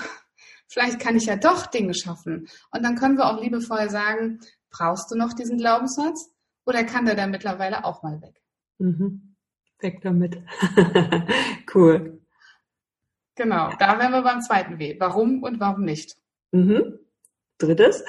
vielleicht 0.68 1.00
kann 1.00 1.16
ich 1.16 1.26
ja 1.26 1.36
doch 1.36 1.66
Dinge 1.66 1.94
schaffen. 1.94 2.48
Und 2.70 2.82
dann 2.82 2.96
können 2.96 3.16
wir 3.16 3.26
auch 3.26 3.40
liebevoll 3.40 3.88
sagen, 3.88 4.40
Brauchst 4.72 5.10
du 5.10 5.16
noch 5.16 5.34
diesen 5.34 5.58
Glaubenssatz 5.58 6.30
oder 6.64 6.82
kann 6.84 7.04
der 7.04 7.14
dann 7.14 7.30
mittlerweile 7.30 7.84
auch 7.84 8.02
mal 8.02 8.20
weg? 8.20 8.42
Mhm. 8.78 9.36
Weg 9.80 10.00
damit. 10.02 10.42
cool. 11.74 12.20
Genau, 13.34 13.72
da 13.78 13.98
wären 13.98 14.12
wir 14.12 14.22
beim 14.22 14.40
zweiten 14.40 14.78
W. 14.78 14.96
Warum 14.98 15.42
und 15.42 15.60
warum 15.60 15.84
nicht? 15.84 16.16
Mhm. 16.52 16.98
Drittes. 17.58 18.04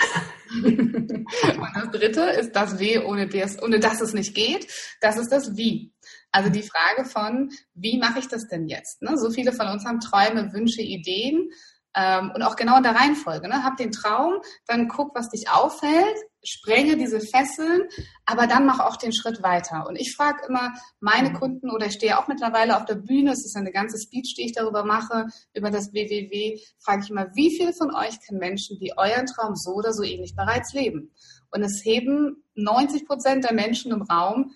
und 0.64 1.28
das 1.76 1.92
dritte 1.92 2.22
ist 2.22 2.56
das 2.56 2.80
W, 2.80 3.00
ohne 3.00 3.28
das, 3.28 3.62
ohne 3.62 3.80
das 3.80 4.02
es 4.02 4.14
nicht 4.14 4.36
geht. 4.36 4.68
Das 5.02 5.18
ist 5.18 5.32
das 5.32 5.56
Wie. 5.56 5.94
Also 6.32 6.50
die 6.50 6.64
Frage 6.64 7.08
von, 7.08 7.52
wie 7.74 7.98
mache 7.98 8.20
ich 8.20 8.28
das 8.28 8.48
denn 8.48 8.68
jetzt? 8.68 9.02
Ne? 9.02 9.18
So 9.18 9.30
viele 9.32 9.54
von 9.54 9.68
uns 9.68 9.86
haben 9.86 10.00
Träume, 10.00 10.52
Wünsche, 10.54 10.82
Ideen 10.82 11.50
ähm, 11.96 12.32
und 12.34 12.42
auch 12.42 12.56
genau 12.56 12.78
in 12.78 12.84
der 12.84 12.96
Reihenfolge. 12.96 13.48
Ne? 13.48 13.64
Hab 13.64 13.78
den 13.78 13.92
Traum, 13.92 14.42
dann 14.68 14.88
guck, 14.88 15.16
was 15.16 15.30
dich 15.30 15.50
auffällt, 15.50 16.18
sprenge 16.44 16.98
diese 16.98 17.20
Fesseln, 17.20 17.84
aber 18.26 18.48
dann 18.48 18.66
mach 18.66 18.80
auch 18.80 18.98
den 18.98 19.14
Schritt 19.14 19.42
weiter. 19.42 19.86
Und 19.88 19.96
ich 19.96 20.16
frage 20.16 20.46
immer 20.48 20.74
meine 21.00 21.30
mhm. 21.30 21.34
Kunden 21.34 21.72
oder 21.72 21.88
ich 21.88 21.94
stehe 21.94 22.20
auch 22.20 22.28
mittlerweile 22.28 22.78
auf 22.78 22.86
der 22.86 22.96
Bühne, 22.96 23.32
es 23.32 23.46
ist 23.46 23.56
eine 23.56 23.72
ganze 23.72 23.98
Speech, 23.98 24.36
die 24.38 24.46
ich 24.46 24.54
darüber 24.54 24.84
mache, 24.84 25.28
über 25.54 25.72
das 25.72 25.94
WWW, 25.94 26.60
frage 26.80 27.04
ich 27.04 27.10
immer, 27.10 27.28
wie 27.36 27.56
viele 27.56 27.74
von 27.74 27.96
euch 27.96 28.20
kennen 28.22 28.40
Menschen, 28.40 28.78
die 28.80 28.94
euren 28.98 29.26
Traum 29.26 29.56
so 29.56 29.72
oder 29.72 29.94
so 29.94 30.04
ähnlich 30.04 30.36
bereits 30.36 30.74
leben? 30.74 31.12
Und 31.52 31.64
es 31.64 31.82
heben 31.84 32.44
90 32.56 33.06
Prozent 33.06 33.44
der 33.46 33.54
Menschen 33.54 33.92
im 33.92 34.02
Raum 34.02 34.52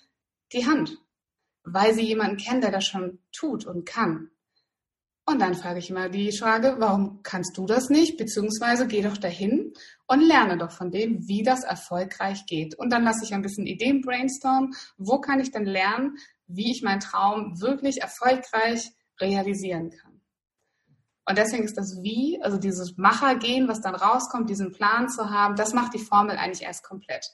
die 0.54 0.66
Hand, 0.66 0.98
weil 1.64 1.94
sie 1.94 2.06
jemanden 2.06 2.38
kennen, 2.38 2.62
der 2.62 2.72
das 2.72 2.86
schon 2.86 3.20
tut 3.32 3.66
und 3.66 3.86
kann. 3.86 4.32
Und 5.30 5.40
dann 5.42 5.56
frage 5.56 5.80
ich 5.80 5.90
immer 5.90 6.08
die 6.08 6.32
Frage, 6.32 6.78
warum 6.80 7.22
kannst 7.22 7.58
du 7.58 7.66
das 7.66 7.90
nicht? 7.90 8.18
Beziehungsweise 8.18 8.88
geh 8.88 9.02
doch 9.02 9.18
dahin 9.18 9.74
und 10.08 10.22
lerne 10.22 10.58
doch 10.58 10.72
von 10.72 10.92
dem, 10.92 11.28
wie 11.28 11.44
das 11.44 11.64
erfolgreich 11.64 12.46
geht. 12.46 12.76
Und 12.76 12.92
dann 12.92 13.04
lasse 13.04 13.24
ich 13.24 13.34
ein 13.34 13.42
bisschen 13.42 13.68
Ideen 13.68 14.02
brainstormen. 14.02 14.74
Wo 14.98 15.20
kann 15.20 15.40
ich 15.40 15.52
denn 15.52 15.66
lernen, 15.66 16.18
wie 16.48 16.72
ich 16.72 16.82
meinen 16.82 17.02
Traum 17.02 17.60
wirklich 17.62 18.02
erfolgreich 18.02 18.92
realisieren 19.20 19.92
kann? 19.92 20.22
Und 21.30 21.38
deswegen 21.38 21.66
ist 21.66 21.78
das 21.78 22.00
Wie, 22.02 22.40
also 22.42 22.58
dieses 22.58 22.96
Machergehen, 22.96 23.68
was 23.68 23.82
dann 23.82 23.96
rauskommt, 23.96 24.50
diesen 24.50 24.72
Plan 24.72 25.10
zu 25.10 25.30
haben, 25.30 25.58
das 25.58 25.74
macht 25.74 25.94
die 25.94 26.00
Formel 26.00 26.38
eigentlich 26.38 26.64
erst 26.64 26.84
komplett. 26.84 27.30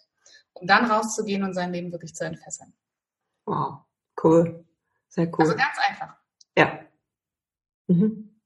Um 0.54 0.66
dann 0.66 0.86
rauszugehen 0.86 1.44
und 1.44 1.54
sein 1.54 1.72
Leben 1.72 1.92
wirklich 1.92 2.16
zu 2.16 2.26
entfesseln. 2.26 2.74
Wow, 3.46 3.82
cool. 4.24 4.66
Sehr 5.10 5.28
cool. 5.28 5.46
Also 5.46 5.56
ganz 5.56 5.78
einfach. 5.88 6.16
Ja. 6.58 6.80
Mhm. 7.86 8.42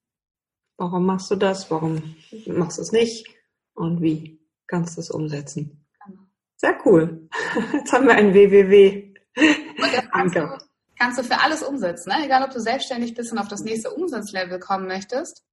Warum 0.75 1.05
machst 1.05 1.31
du 1.31 1.35
das? 1.35 1.71
Warum 1.71 2.15
machst 2.45 2.77
du 2.77 2.81
es 2.81 2.91
nicht? 2.91 3.25
Und 3.77 4.01
wie 4.01 4.41
kannst 4.65 4.97
du 4.97 5.01
es 5.01 5.11
umsetzen? 5.11 5.85
Genau. 6.03 6.23
Sehr 6.55 6.77
cool. 6.83 7.29
Jetzt 7.73 7.93
haben 7.93 8.07
wir 8.07 8.15
ein 8.15 8.33
WWW. 8.33 9.13
Kannst 10.11 10.35
du, 10.35 10.57
kannst 10.97 11.19
du 11.19 11.23
für 11.23 11.39
alles 11.39 11.61
umsetzen, 11.61 12.09
ne? 12.09 12.25
egal 12.25 12.43
ob 12.43 12.49
du 12.49 12.59
selbstständig 12.59 13.13
bist 13.13 13.31
und 13.31 13.37
auf 13.37 13.47
das 13.47 13.61
nächste 13.61 13.91
Umsatzlevel 13.91 14.59
kommen 14.59 14.87
möchtest. 14.87 15.43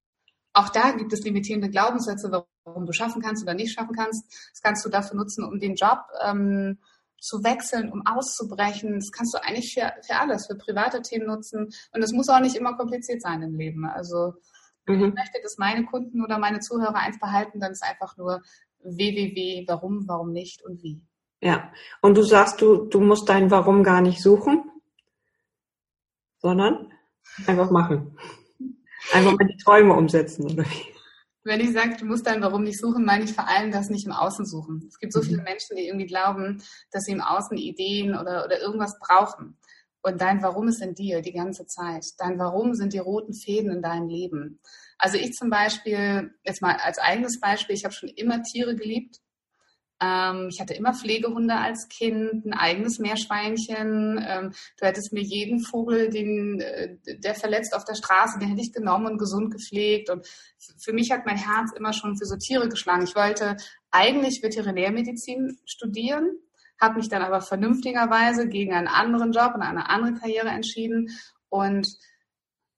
Auch 0.53 0.69
da 0.69 0.91
gibt 0.91 1.13
es 1.13 1.23
limitierende 1.23 1.69
Glaubenssätze, 1.69 2.31
warum 2.63 2.87
du 2.87 2.93
schaffen 2.93 3.21
kannst 3.21 3.43
oder 3.43 3.53
nicht 3.53 3.73
schaffen 3.73 3.95
kannst. 3.95 4.25
Das 4.53 4.61
kannst 4.63 4.83
du 4.83 4.89
dafür 4.89 5.17
nutzen, 5.17 5.43
um 5.43 5.59
den 5.59 5.75
Job 5.75 5.99
ähm, 6.25 6.79
zu 7.19 7.43
wechseln, 7.43 7.91
um 7.91 8.07
auszubrechen. 8.07 8.95
Das 8.95 9.11
kannst 9.11 9.35
du 9.35 9.43
eigentlich 9.43 9.71
für, 9.71 9.93
für 10.01 10.15
alles, 10.15 10.47
für 10.47 10.55
private 10.55 11.03
Themen 11.03 11.27
nutzen. 11.27 11.71
Und 11.93 12.01
es 12.01 12.11
muss 12.11 12.29
auch 12.29 12.39
nicht 12.39 12.55
immer 12.55 12.75
kompliziert 12.75 13.21
sein 13.21 13.43
im 13.43 13.55
Leben. 13.55 13.85
Also 13.85 14.33
wenn 14.85 14.99
mhm. 14.99 15.05
ich 15.09 15.13
möchte, 15.13 15.41
dass 15.41 15.57
meine 15.57 15.85
Kunden 15.85 16.23
oder 16.23 16.37
meine 16.37 16.59
Zuhörer 16.59 16.95
eins 16.95 17.19
behalten, 17.19 17.59
dann 17.59 17.71
ist 17.71 17.83
einfach 17.83 18.17
nur 18.17 18.41
www, 18.83 19.65
warum, 19.67 20.07
warum 20.07 20.31
nicht 20.31 20.63
und 20.63 20.81
wie. 20.83 21.01
Ja, 21.41 21.71
und 22.01 22.15
du 22.15 22.23
sagst, 22.23 22.61
du, 22.61 22.85
du 22.85 22.99
musst 22.99 23.29
dein 23.29 23.51
Warum 23.51 23.83
gar 23.83 24.01
nicht 24.01 24.21
suchen, 24.21 24.63
sondern 26.39 26.91
einfach 27.45 27.71
machen. 27.71 28.17
Einfach 29.13 29.33
mal 29.33 29.47
die 29.47 29.63
Träume 29.63 29.93
umsetzen, 29.93 30.45
oder 30.45 30.63
wie? 30.63 30.95
Wenn 31.43 31.59
ich 31.59 31.73
sage, 31.73 31.95
du 31.99 32.05
musst 32.05 32.25
dein 32.25 32.41
Warum 32.41 32.63
nicht 32.63 32.79
suchen, 32.79 33.05
meine 33.05 33.25
ich 33.25 33.33
vor 33.33 33.47
allem 33.47 33.71
das 33.71 33.89
nicht 33.89 34.07
im 34.07 34.11
Außen 34.11 34.47
suchen. 34.47 34.85
Es 34.87 34.97
gibt 34.97 35.13
so 35.13 35.19
mhm. 35.19 35.25
viele 35.25 35.41
Menschen, 35.43 35.75
die 35.75 35.87
irgendwie 35.87 36.07
glauben, 36.07 36.63
dass 36.91 37.03
sie 37.03 37.11
im 37.11 37.21
Außen 37.21 37.57
Ideen 37.57 38.17
oder, 38.17 38.45
oder 38.45 38.59
irgendwas 38.59 38.97
brauchen. 38.99 39.57
Und 40.05 40.21
dein 40.21 40.43
Warum 40.43 40.67
ist 40.67 40.83
in 40.83 40.93
dir 40.93 41.23
die 41.23 41.33
ganze 41.33 41.65
Zeit. 41.65 42.05
Dein 42.19 42.37
Warum 42.37 42.75
sind 42.75 42.93
die 42.93 42.99
roten 42.99 43.33
Fäden 43.33 43.71
in 43.71 43.81
deinem 43.81 44.07
Leben. 44.07 44.59
Also 44.99 45.17
ich 45.17 45.33
zum 45.33 45.49
Beispiel, 45.49 46.31
jetzt 46.43 46.61
mal 46.61 46.75
als 46.75 46.99
eigenes 46.99 47.39
Beispiel, 47.39 47.75
ich 47.75 47.85
habe 47.85 47.93
schon 47.95 48.09
immer 48.09 48.43
Tiere 48.43 48.75
geliebt. 48.75 49.19
Ähm, 49.99 50.49
ich 50.51 50.61
hatte 50.61 50.75
immer 50.75 50.93
Pflegehunde 50.93 51.55
als 51.55 51.87
Kind, 51.89 52.45
ein 52.45 52.53
eigenes 52.53 52.99
Meerschweinchen. 52.99 54.23
Ähm, 54.23 54.53
du 54.77 54.85
hättest 54.85 55.11
mir 55.11 55.23
jeden 55.23 55.59
Vogel, 55.59 56.11
den, 56.11 56.59
äh, 56.59 56.97
der 57.07 57.33
verletzt 57.33 57.73
auf 57.73 57.85
der 57.85 57.95
Straße, 57.95 58.37
den 58.37 58.49
hätte 58.49 58.61
ich 58.61 58.73
genommen 58.73 59.07
und 59.07 59.17
gesund 59.17 59.51
gepflegt. 59.51 60.11
Und 60.11 60.27
für 60.77 60.93
mich 60.93 61.09
hat 61.09 61.25
mein 61.25 61.37
Herz 61.37 61.71
immer 61.75 61.93
schon 61.93 62.15
für 62.15 62.25
so 62.25 62.35
Tiere 62.35 62.69
geschlagen. 62.69 63.05
Ich 63.05 63.15
wollte 63.15 63.57
eigentlich 63.89 64.43
Veterinärmedizin 64.43 65.57
studieren, 65.65 66.37
habe 66.79 66.97
mich 66.97 67.09
dann 67.09 67.21
aber 67.21 67.41
vernünftigerweise 67.41 68.47
gegen 68.47 68.73
einen 68.73 68.87
anderen 68.87 69.31
Job 69.31 69.53
und 69.55 69.61
eine 69.61 69.89
andere 69.89 70.13
Karriere 70.13 70.49
entschieden 70.49 71.09
und 71.49 71.87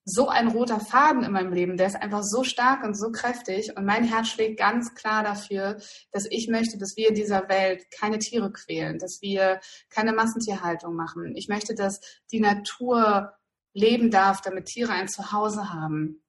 so 0.10 0.30
ein 0.30 0.48
roter 0.48 0.80
Faden 0.80 1.24
in 1.24 1.34
meinem 1.34 1.52
Leben, 1.52 1.76
der 1.76 1.88
ist 1.88 2.02
einfach 2.02 2.24
so 2.24 2.46
stark 2.46 2.82
und 2.86 2.96
so 2.96 3.12
kräftig 3.12 3.76
und 3.76 3.86
mein 3.86 4.06
Herz 4.06 4.30
schlägt 4.30 4.58
ganz 4.58 4.96
klar 4.96 5.22
dafür, 5.22 5.82
dass 6.12 6.26
ich 6.30 6.48
möchte, 6.48 6.78
dass 6.78 6.96
wir 6.96 7.10
in 7.10 7.16
dieser 7.16 7.50
Welt 7.50 7.92
keine 7.92 8.18
Tiere 8.18 8.54
quälen, 8.54 9.00
dass 9.00 9.22
wir 9.22 9.60
keine 9.90 10.14
Massentierhaltung 10.14 10.96
machen. 10.96 11.36
Ich 11.36 11.50
möchte, 11.50 11.76
dass 11.76 12.00
die 12.32 12.40
Natur 12.40 13.34
leben 13.74 14.10
darf, 14.10 14.40
damit 14.40 14.68
Tiere 14.68 14.94
ein 14.94 15.10
Zuhause 15.10 15.74
haben. 15.74 16.24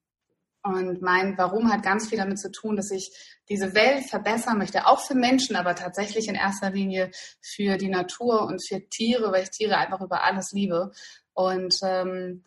Und 0.75 1.01
mein 1.01 1.37
Warum 1.37 1.71
hat 1.71 1.83
ganz 1.83 2.09
viel 2.09 2.17
damit 2.17 2.39
zu 2.39 2.51
tun, 2.51 2.75
dass 2.75 2.91
ich 2.91 3.11
diese 3.49 3.73
Welt 3.73 4.05
verbessern 4.05 4.57
möchte, 4.57 4.85
auch 4.87 5.01
für 5.01 5.15
Menschen, 5.15 5.55
aber 5.55 5.75
tatsächlich 5.75 6.27
in 6.27 6.35
erster 6.35 6.69
Linie 6.71 7.11
für 7.41 7.77
die 7.77 7.89
Natur 7.89 8.43
und 8.43 8.65
für 8.65 8.87
Tiere, 8.89 9.31
weil 9.31 9.43
ich 9.43 9.49
Tiere 9.49 9.77
einfach 9.77 10.01
über 10.01 10.23
alles 10.23 10.51
liebe. 10.51 10.91
Und 11.33 11.77
ähm, 11.83 12.43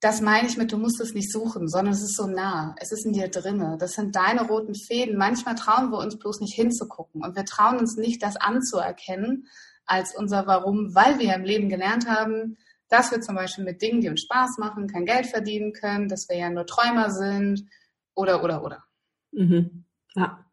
das 0.00 0.20
meine 0.20 0.46
ich 0.46 0.56
mit, 0.56 0.70
du 0.70 0.78
musst 0.78 1.00
es 1.00 1.12
nicht 1.12 1.32
suchen, 1.32 1.68
sondern 1.68 1.92
es 1.92 2.02
ist 2.02 2.16
so 2.16 2.26
nah. 2.26 2.74
Es 2.78 2.92
ist 2.92 3.04
in 3.04 3.12
dir 3.12 3.28
drinne. 3.28 3.76
Das 3.80 3.94
sind 3.94 4.14
deine 4.14 4.46
roten 4.46 4.74
Fäden. 4.74 5.16
Manchmal 5.16 5.56
trauen 5.56 5.90
wir 5.90 5.98
uns 5.98 6.18
bloß 6.18 6.40
nicht 6.40 6.54
hinzugucken 6.54 7.22
und 7.22 7.34
wir 7.34 7.44
trauen 7.44 7.78
uns 7.78 7.96
nicht, 7.96 8.22
das 8.22 8.36
anzuerkennen 8.36 9.48
als 9.86 10.14
unser 10.14 10.46
Warum, 10.46 10.94
weil 10.94 11.18
wir 11.18 11.34
im 11.34 11.44
Leben 11.44 11.68
gelernt 11.68 12.08
haben, 12.08 12.58
dass 12.88 13.10
wir 13.10 13.20
zum 13.20 13.34
Beispiel 13.34 13.64
mit 13.64 13.82
Dingen, 13.82 14.00
die 14.00 14.08
uns 14.08 14.22
Spaß 14.22 14.58
machen, 14.58 14.88
kein 14.88 15.04
Geld 15.04 15.26
verdienen 15.26 15.72
können, 15.72 16.08
dass 16.08 16.28
wir 16.28 16.36
ja 16.36 16.50
nur 16.50 16.66
Träumer 16.66 17.10
sind 17.10 17.68
oder, 18.14 18.42
oder, 18.42 18.64
oder. 18.64 18.84
Mhm. 19.32 19.84
Ja. 20.14 20.44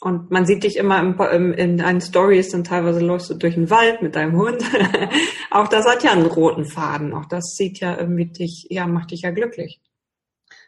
Und 0.00 0.30
man 0.30 0.46
sieht 0.46 0.62
dich 0.62 0.76
immer 0.76 1.00
im, 1.00 1.18
im, 1.18 1.52
in 1.52 1.76
deinen 1.78 2.00
Stories, 2.00 2.50
dann 2.50 2.62
teilweise 2.62 3.00
läufst 3.00 3.30
du 3.30 3.34
durch 3.34 3.54
den 3.54 3.68
Wald 3.68 4.00
mit 4.00 4.14
deinem 4.14 4.36
Hund. 4.36 4.62
auch 5.50 5.66
das 5.66 5.86
hat 5.86 6.04
ja 6.04 6.12
einen 6.12 6.26
roten 6.26 6.64
Faden. 6.64 7.12
Auch 7.12 7.26
das 7.26 7.56
sieht 7.56 7.80
ja 7.80 7.98
irgendwie 7.98 8.26
dich, 8.26 8.68
ja, 8.70 8.86
macht 8.86 9.10
dich 9.10 9.22
ja 9.22 9.32
glücklich. 9.32 9.80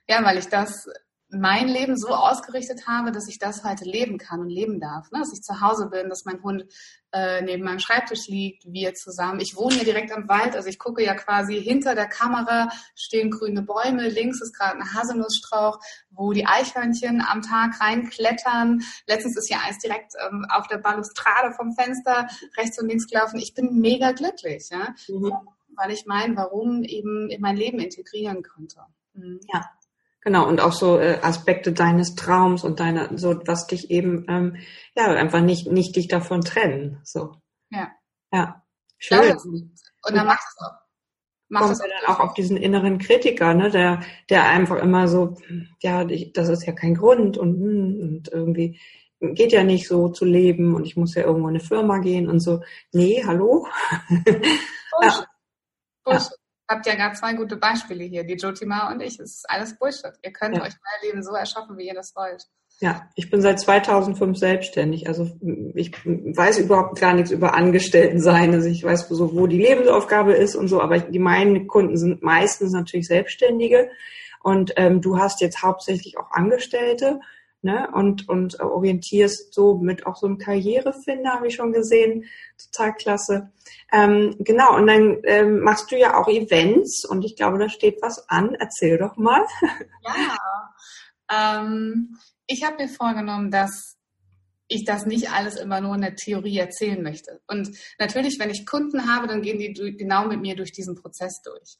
Ja, 0.08 0.24
weil 0.24 0.38
ich 0.38 0.48
das 0.48 0.88
mein 1.30 1.68
Leben 1.68 1.96
so 1.96 2.08
ausgerichtet 2.08 2.86
habe, 2.86 3.12
dass 3.12 3.28
ich 3.28 3.38
das 3.38 3.64
heute 3.64 3.84
leben 3.84 4.18
kann 4.18 4.40
und 4.40 4.48
leben 4.48 4.80
darf. 4.80 5.10
Ne? 5.10 5.20
Dass 5.20 5.32
ich 5.32 5.42
zu 5.42 5.60
Hause 5.60 5.86
bin, 5.86 6.08
dass 6.08 6.24
mein 6.24 6.42
Hund 6.42 6.64
äh, 7.12 7.42
neben 7.42 7.64
meinem 7.64 7.78
Schreibtisch 7.78 8.28
liegt, 8.28 8.64
wir 8.72 8.94
zusammen. 8.94 9.40
Ich 9.40 9.56
wohne 9.56 9.74
hier 9.74 9.84
direkt 9.84 10.12
am 10.12 10.28
Wald, 10.28 10.54
also 10.54 10.68
ich 10.68 10.78
gucke 10.78 11.04
ja 11.04 11.14
quasi 11.14 11.60
hinter 11.60 11.94
der 11.94 12.06
Kamera 12.06 12.68
stehen 12.94 13.30
grüne 13.30 13.62
Bäume, 13.62 14.08
links 14.08 14.40
ist 14.40 14.56
gerade 14.56 14.78
ein 14.78 14.94
Haselnussstrauch, 14.94 15.80
wo 16.10 16.32
die 16.32 16.46
Eichhörnchen 16.46 17.20
am 17.20 17.42
Tag 17.42 17.80
reinklettern. 17.80 18.82
Letztens 19.06 19.36
ist 19.36 19.50
ja 19.50 19.58
eins 19.66 19.78
direkt 19.78 20.12
ähm, 20.24 20.46
auf 20.50 20.66
der 20.68 20.78
Balustrade 20.78 21.52
vom 21.54 21.72
Fenster 21.72 22.28
rechts 22.56 22.80
und 22.80 22.88
links 22.88 23.06
gelaufen. 23.06 23.38
Ich 23.38 23.54
bin 23.54 23.80
mega 23.80 24.12
glücklich, 24.12 24.68
ja? 24.70 24.94
Mhm. 25.08 25.32
weil 25.76 25.92
ich 25.92 26.06
mein 26.06 26.36
Warum 26.36 26.82
eben 26.84 27.30
in 27.30 27.40
mein 27.40 27.56
Leben 27.56 27.78
integrieren 27.78 28.42
konnte. 28.42 28.80
Mhm. 29.14 29.40
Ja. 29.52 29.68
Genau, 30.22 30.46
und 30.46 30.60
auch 30.60 30.72
so 30.72 30.98
äh, 30.98 31.18
Aspekte 31.22 31.72
deines 31.72 32.14
Traums 32.14 32.62
und 32.62 32.78
deiner, 32.78 33.16
so 33.16 33.40
was 33.46 33.66
dich 33.66 33.90
eben, 33.90 34.26
ähm, 34.28 34.56
ja, 34.94 35.06
einfach 35.06 35.40
nicht, 35.40 35.70
nicht 35.72 35.96
dich 35.96 36.08
davon 36.08 36.42
trennen. 36.42 37.00
So. 37.04 37.36
Ja. 37.70 37.90
Ja. 38.32 38.62
Schön. 38.98 39.22
Ja, 39.22 39.34
und 39.34 40.16
dann 40.16 40.26
macht 40.26 40.40
es 40.40 40.62
auch. 40.62 40.72
Macht 41.48 41.64
kommt 41.64 41.80
dann 41.80 42.14
auch 42.14 42.20
auf 42.20 42.34
diesen 42.34 42.56
inneren 42.56 42.98
Kritiker, 42.98 43.54
ne, 43.54 43.70
der, 43.70 44.02
der 44.28 44.48
einfach 44.48 44.76
immer 44.76 45.08
so, 45.08 45.36
ja, 45.80 46.04
das 46.04 46.48
ist 46.48 46.64
ja 46.64 46.72
kein 46.72 46.94
Grund 46.94 47.38
und, 47.38 47.60
und 47.60 48.28
irgendwie 48.28 48.78
geht 49.20 49.50
ja 49.52 49.64
nicht 49.64 49.88
so 49.88 50.08
zu 50.10 50.24
leben 50.24 50.74
und 50.76 50.84
ich 50.84 50.96
muss 50.96 51.16
ja 51.16 51.24
irgendwo 51.24 51.48
in 51.48 51.56
eine 51.56 51.64
Firma 51.64 51.98
gehen 51.98 52.28
und 52.28 52.38
so. 52.38 52.62
Nee, 52.92 53.24
hallo? 53.26 53.66
Bullshit. 54.08 54.46
ja. 55.02 55.26
Bullshit 56.04 56.39
habt 56.70 56.86
ja 56.86 56.94
gerade 56.94 57.16
zwei 57.16 57.34
gute 57.34 57.56
Beispiele 57.56 58.04
hier, 58.04 58.24
die 58.24 58.34
Jotima 58.34 58.90
und 58.92 59.00
ich. 59.00 59.18
Es 59.18 59.36
ist 59.36 59.50
alles 59.50 59.76
Bullshit. 59.76 60.12
Ihr 60.22 60.32
könnt 60.32 60.56
ja. 60.56 60.62
euch 60.62 60.72
euer 60.72 61.08
Leben 61.08 61.22
so 61.22 61.32
erschaffen, 61.32 61.76
wie 61.76 61.88
ihr 61.88 61.94
das 61.94 62.14
wollt. 62.14 62.46
Ja, 62.78 63.10
ich 63.14 63.28
bin 63.28 63.42
seit 63.42 63.60
2005 63.60 64.38
selbstständig. 64.38 65.06
Also 65.06 65.30
ich 65.74 65.92
weiß 66.04 66.60
überhaupt 66.60 66.98
gar 66.98 67.12
nichts 67.12 67.30
über 67.30 67.54
Angestelltensein. 67.54 68.54
Also 68.54 68.68
ich 68.68 68.84
weiß 68.84 69.08
so, 69.08 69.34
wo 69.34 69.46
die 69.46 69.58
Lebensaufgabe 69.58 70.32
ist 70.32 70.54
und 70.54 70.68
so. 70.68 70.80
Aber 70.80 70.98
die 70.98 71.18
meinen 71.18 71.66
Kunden 71.66 71.98
sind 71.98 72.22
meistens 72.22 72.72
natürlich 72.72 73.06
Selbstständige. 73.06 73.90
Und 74.42 74.72
ähm, 74.76 75.02
du 75.02 75.18
hast 75.18 75.42
jetzt 75.42 75.62
hauptsächlich 75.62 76.16
auch 76.16 76.30
Angestellte 76.30 77.20
ne? 77.62 77.88
und, 77.92 78.28
und 78.28 78.60
orientierst 78.60 79.52
so 79.52 79.78
mit 79.78 80.06
auch 80.06 80.16
so 80.16 80.26
einem 80.26 80.38
Karrierefinder, 80.38 81.34
habe 81.34 81.48
ich 81.48 81.54
schon 81.54 81.72
gesehen. 81.72 82.24
Total 82.72 82.94
klasse. 82.94 83.52
Ähm, 83.92 84.36
genau, 84.38 84.76
und 84.76 84.86
dann 84.86 85.18
ähm, 85.24 85.60
machst 85.60 85.90
du 85.90 85.98
ja 85.98 86.16
auch 86.16 86.28
Events 86.28 87.04
und 87.04 87.24
ich 87.24 87.36
glaube, 87.36 87.58
da 87.58 87.68
steht 87.68 88.00
was 88.02 88.28
an. 88.28 88.54
Erzähl 88.54 88.98
doch 88.98 89.16
mal. 89.16 89.44
Ja, 90.02 91.60
ähm, 91.60 92.18
ich 92.46 92.64
habe 92.64 92.82
mir 92.82 92.88
vorgenommen, 92.88 93.50
dass 93.50 93.96
ich 94.66 94.84
das 94.84 95.04
nicht 95.04 95.30
alles 95.30 95.56
immer 95.56 95.80
nur 95.80 95.96
in 95.96 96.00
der 96.00 96.14
Theorie 96.14 96.58
erzählen 96.58 97.02
möchte. 97.02 97.40
Und 97.48 97.70
natürlich, 97.98 98.38
wenn 98.38 98.50
ich 98.50 98.66
Kunden 98.66 99.12
habe, 99.12 99.26
dann 99.26 99.42
gehen 99.42 99.58
die 99.58 99.96
genau 99.96 100.26
mit 100.26 100.40
mir 100.40 100.56
durch 100.56 100.72
diesen 100.72 100.94
Prozess 100.94 101.42
durch. 101.42 101.76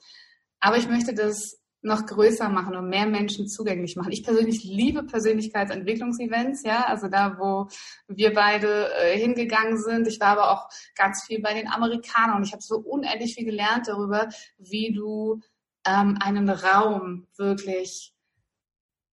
Aber 0.58 0.76
ich 0.76 0.88
möchte 0.88 1.14
das 1.14 1.59
noch 1.82 2.06
größer 2.06 2.49
machen 2.49 2.76
und 2.76 2.88
mehr 2.88 3.06
Menschen 3.06 3.49
zugänglich 3.49 3.97
machen. 3.97 4.12
Ich 4.12 4.23
persönlich 4.23 4.64
liebe 4.64 5.02
Persönlichkeitsentwicklungsevents, 5.02 6.62
ja, 6.62 6.84
also 6.84 7.08
da, 7.08 7.38
wo 7.38 7.69
wir 8.06 8.34
beide 8.34 8.93
äh, 8.95 9.19
hingegangen 9.19 9.78
sind. 9.78 10.06
Ich 10.06 10.21
war 10.21 10.28
aber 10.28 10.50
auch 10.50 10.69
ganz 10.95 11.25
viel 11.25 11.40
bei 11.40 11.54
den 11.54 11.69
Amerikanern 11.69 12.36
und 12.36 12.45
ich 12.45 12.52
habe 12.52 12.62
so 12.62 12.78
unendlich 12.78 13.34
viel 13.34 13.45
gelernt 13.45 13.88
darüber, 13.88 14.28
wie 14.58 14.93
du 14.93 15.40
ähm, 15.86 16.19
einen 16.21 16.50
Raum 16.50 17.26
wirklich 17.36 18.14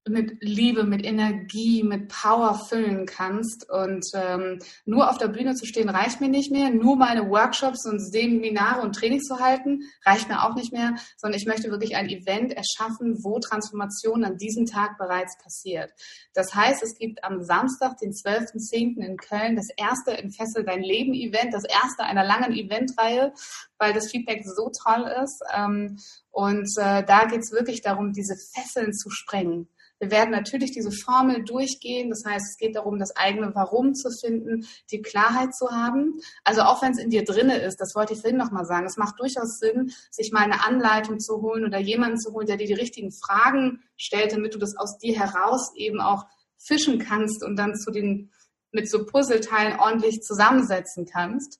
mit 0.09 0.37
Liebe, 0.41 0.83
mit 0.83 1.05
Energie, 1.05 1.83
mit 1.83 2.09
Power 2.09 2.55
füllen 2.55 3.05
kannst. 3.05 3.69
Und 3.69 4.05
ähm, 4.13 4.59
nur 4.85 5.09
auf 5.09 5.17
der 5.17 5.27
Bühne 5.27 5.55
zu 5.55 5.65
stehen 5.65 5.89
reicht 5.89 6.21
mir 6.21 6.29
nicht 6.29 6.51
mehr. 6.51 6.69
Nur 6.69 6.95
meine 6.95 7.29
Workshops 7.29 7.85
und 7.85 7.99
Seminare 7.99 8.81
und 8.81 8.95
Trainings 8.95 9.25
zu 9.25 9.39
halten 9.39 9.81
reicht 10.05 10.29
mir 10.29 10.43
auch 10.43 10.55
nicht 10.55 10.73
mehr, 10.73 10.95
sondern 11.17 11.39
ich 11.39 11.47
möchte 11.47 11.71
wirklich 11.71 11.95
ein 11.95 12.09
Event 12.09 12.53
erschaffen, 12.53 13.23
wo 13.23 13.39
Transformation 13.39 14.23
an 14.23 14.37
diesem 14.37 14.65
Tag 14.65 14.97
bereits 14.97 15.37
passiert. 15.37 15.91
Das 16.33 16.53
heißt, 16.53 16.83
es 16.83 16.97
gibt 16.97 17.23
am 17.23 17.43
Samstag, 17.43 17.97
den 17.97 18.11
12.10. 18.11 18.97
in 19.05 19.17
Köln, 19.17 19.55
das 19.55 19.69
erste 19.75 20.17
Entfessel 20.17 20.63
dein 20.63 20.81
Leben 20.81 21.13
Event, 21.13 21.53
das 21.53 21.63
erste 21.63 22.03
einer 22.03 22.23
langen 22.23 22.53
Eventreihe, 22.53 23.33
weil 23.77 23.93
das 23.93 24.11
Feedback 24.11 24.43
so 24.45 24.71
toll 24.83 25.09
ist. 25.23 25.43
Ähm, 25.55 25.99
und 26.31 26.69
äh, 26.77 27.03
da 27.03 27.25
geht 27.25 27.39
es 27.39 27.51
wirklich 27.51 27.81
darum, 27.81 28.13
diese 28.13 28.35
Fesseln 28.53 28.93
zu 28.93 29.09
sprengen. 29.09 29.67
Wir 29.99 30.11
werden 30.11 30.31
natürlich 30.31 30.71
diese 30.71 30.91
Formel 30.91 31.43
durchgehen. 31.43 32.09
Das 32.09 32.23
heißt, 32.25 32.51
es 32.51 32.57
geht 32.57 32.75
darum, 32.75 32.99
das 32.99 33.15
eigene 33.15 33.53
Warum 33.55 33.95
zu 33.95 34.09
finden, 34.11 34.67
die 34.91 35.01
Klarheit 35.01 35.55
zu 35.55 35.69
haben. 35.71 36.19
Also 36.43 36.61
auch 36.61 36.81
wenn 36.81 36.91
es 36.91 36.99
in 36.99 37.09
dir 37.09 37.23
drinne 37.23 37.57
ist, 37.57 37.77
das 37.77 37.95
wollte 37.95 38.13
ich 38.13 38.21
vorhin 38.21 38.37
nochmal 38.37 38.65
sagen, 38.65 38.85
es 38.85 38.97
macht 38.97 39.19
durchaus 39.19 39.59
Sinn, 39.59 39.91
sich 40.11 40.31
mal 40.31 40.43
eine 40.43 40.65
Anleitung 40.65 41.19
zu 41.19 41.41
holen 41.41 41.65
oder 41.65 41.79
jemanden 41.79 42.19
zu 42.19 42.33
holen, 42.33 42.47
der 42.47 42.57
dir 42.57 42.67
die 42.67 42.73
richtigen 42.73 43.11
Fragen 43.11 43.81
stellt, 43.95 44.33
damit 44.33 44.53
du 44.53 44.59
das 44.59 44.77
aus 44.77 44.97
dir 44.97 45.17
heraus 45.17 45.71
eben 45.75 45.99
auch 45.99 46.25
fischen 46.57 46.99
kannst 46.99 47.43
und 47.43 47.55
dann 47.55 47.75
zu 47.75 47.91
den 47.91 48.31
mit 48.71 48.89
so 48.89 49.05
Puzzleteilen 49.05 49.79
ordentlich 49.79 50.21
zusammensetzen 50.21 51.05
kannst. 51.05 51.59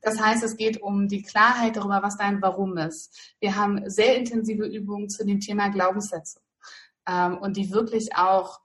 Das 0.00 0.20
heißt, 0.20 0.42
es 0.42 0.56
geht 0.56 0.82
um 0.82 1.08
die 1.08 1.22
Klarheit 1.22 1.76
darüber, 1.76 2.02
was 2.02 2.16
dein 2.16 2.42
Warum 2.42 2.76
ist. 2.76 3.34
Wir 3.40 3.56
haben 3.56 3.88
sehr 3.88 4.16
intensive 4.16 4.66
Übungen 4.66 5.08
zu 5.08 5.24
dem 5.24 5.40
Thema 5.40 5.68
Glaubenssätze 5.68 6.40
ähm, 7.08 7.38
und 7.38 7.56
die 7.56 7.72
wirklich 7.72 8.14
auch 8.14 8.60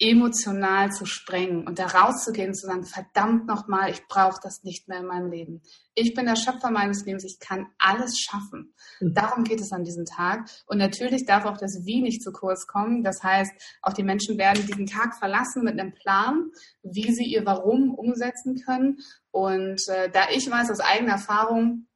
emotional 0.00 0.92
zu 0.92 1.06
sprengen 1.06 1.66
und 1.66 1.80
da 1.80 1.86
rauszugehen 1.86 2.50
und 2.50 2.54
zu 2.54 2.66
sagen, 2.66 2.84
verdammt 2.84 3.46
nochmal, 3.46 3.90
ich 3.90 4.06
brauche 4.06 4.38
das 4.40 4.62
nicht 4.62 4.86
mehr 4.86 5.00
in 5.00 5.06
meinem 5.06 5.30
Leben. 5.30 5.62
Ich 5.94 6.14
bin 6.14 6.26
der 6.26 6.36
Schöpfer 6.36 6.70
meines 6.70 7.04
Lebens, 7.04 7.24
ich 7.24 7.40
kann 7.40 7.66
alles 7.78 8.16
schaffen. 8.20 8.74
Mhm. 9.00 9.14
Darum 9.14 9.42
geht 9.42 9.60
es 9.60 9.72
an 9.72 9.82
diesem 9.82 10.04
Tag. 10.04 10.48
Und 10.66 10.78
natürlich 10.78 11.26
darf 11.26 11.44
auch 11.46 11.58
das 11.58 11.84
Wie 11.84 12.00
nicht 12.00 12.22
zu 12.22 12.30
kurz 12.30 12.68
kommen. 12.68 13.02
Das 13.02 13.24
heißt, 13.24 13.52
auch 13.82 13.92
die 13.92 14.04
Menschen 14.04 14.38
werden 14.38 14.64
diesen 14.66 14.86
Tag 14.86 15.16
verlassen 15.16 15.64
mit 15.64 15.78
einem 15.78 15.92
Plan, 15.94 16.52
wie 16.82 17.12
sie 17.12 17.24
ihr 17.24 17.44
Warum 17.44 17.92
umsetzen 17.92 18.54
können. 18.64 18.98
Und 19.32 19.80
äh, 19.88 20.08
da 20.10 20.30
ich 20.30 20.48
weiß 20.48 20.70
aus 20.70 20.80
eigener 20.80 21.14
Erfahrung, 21.14 21.87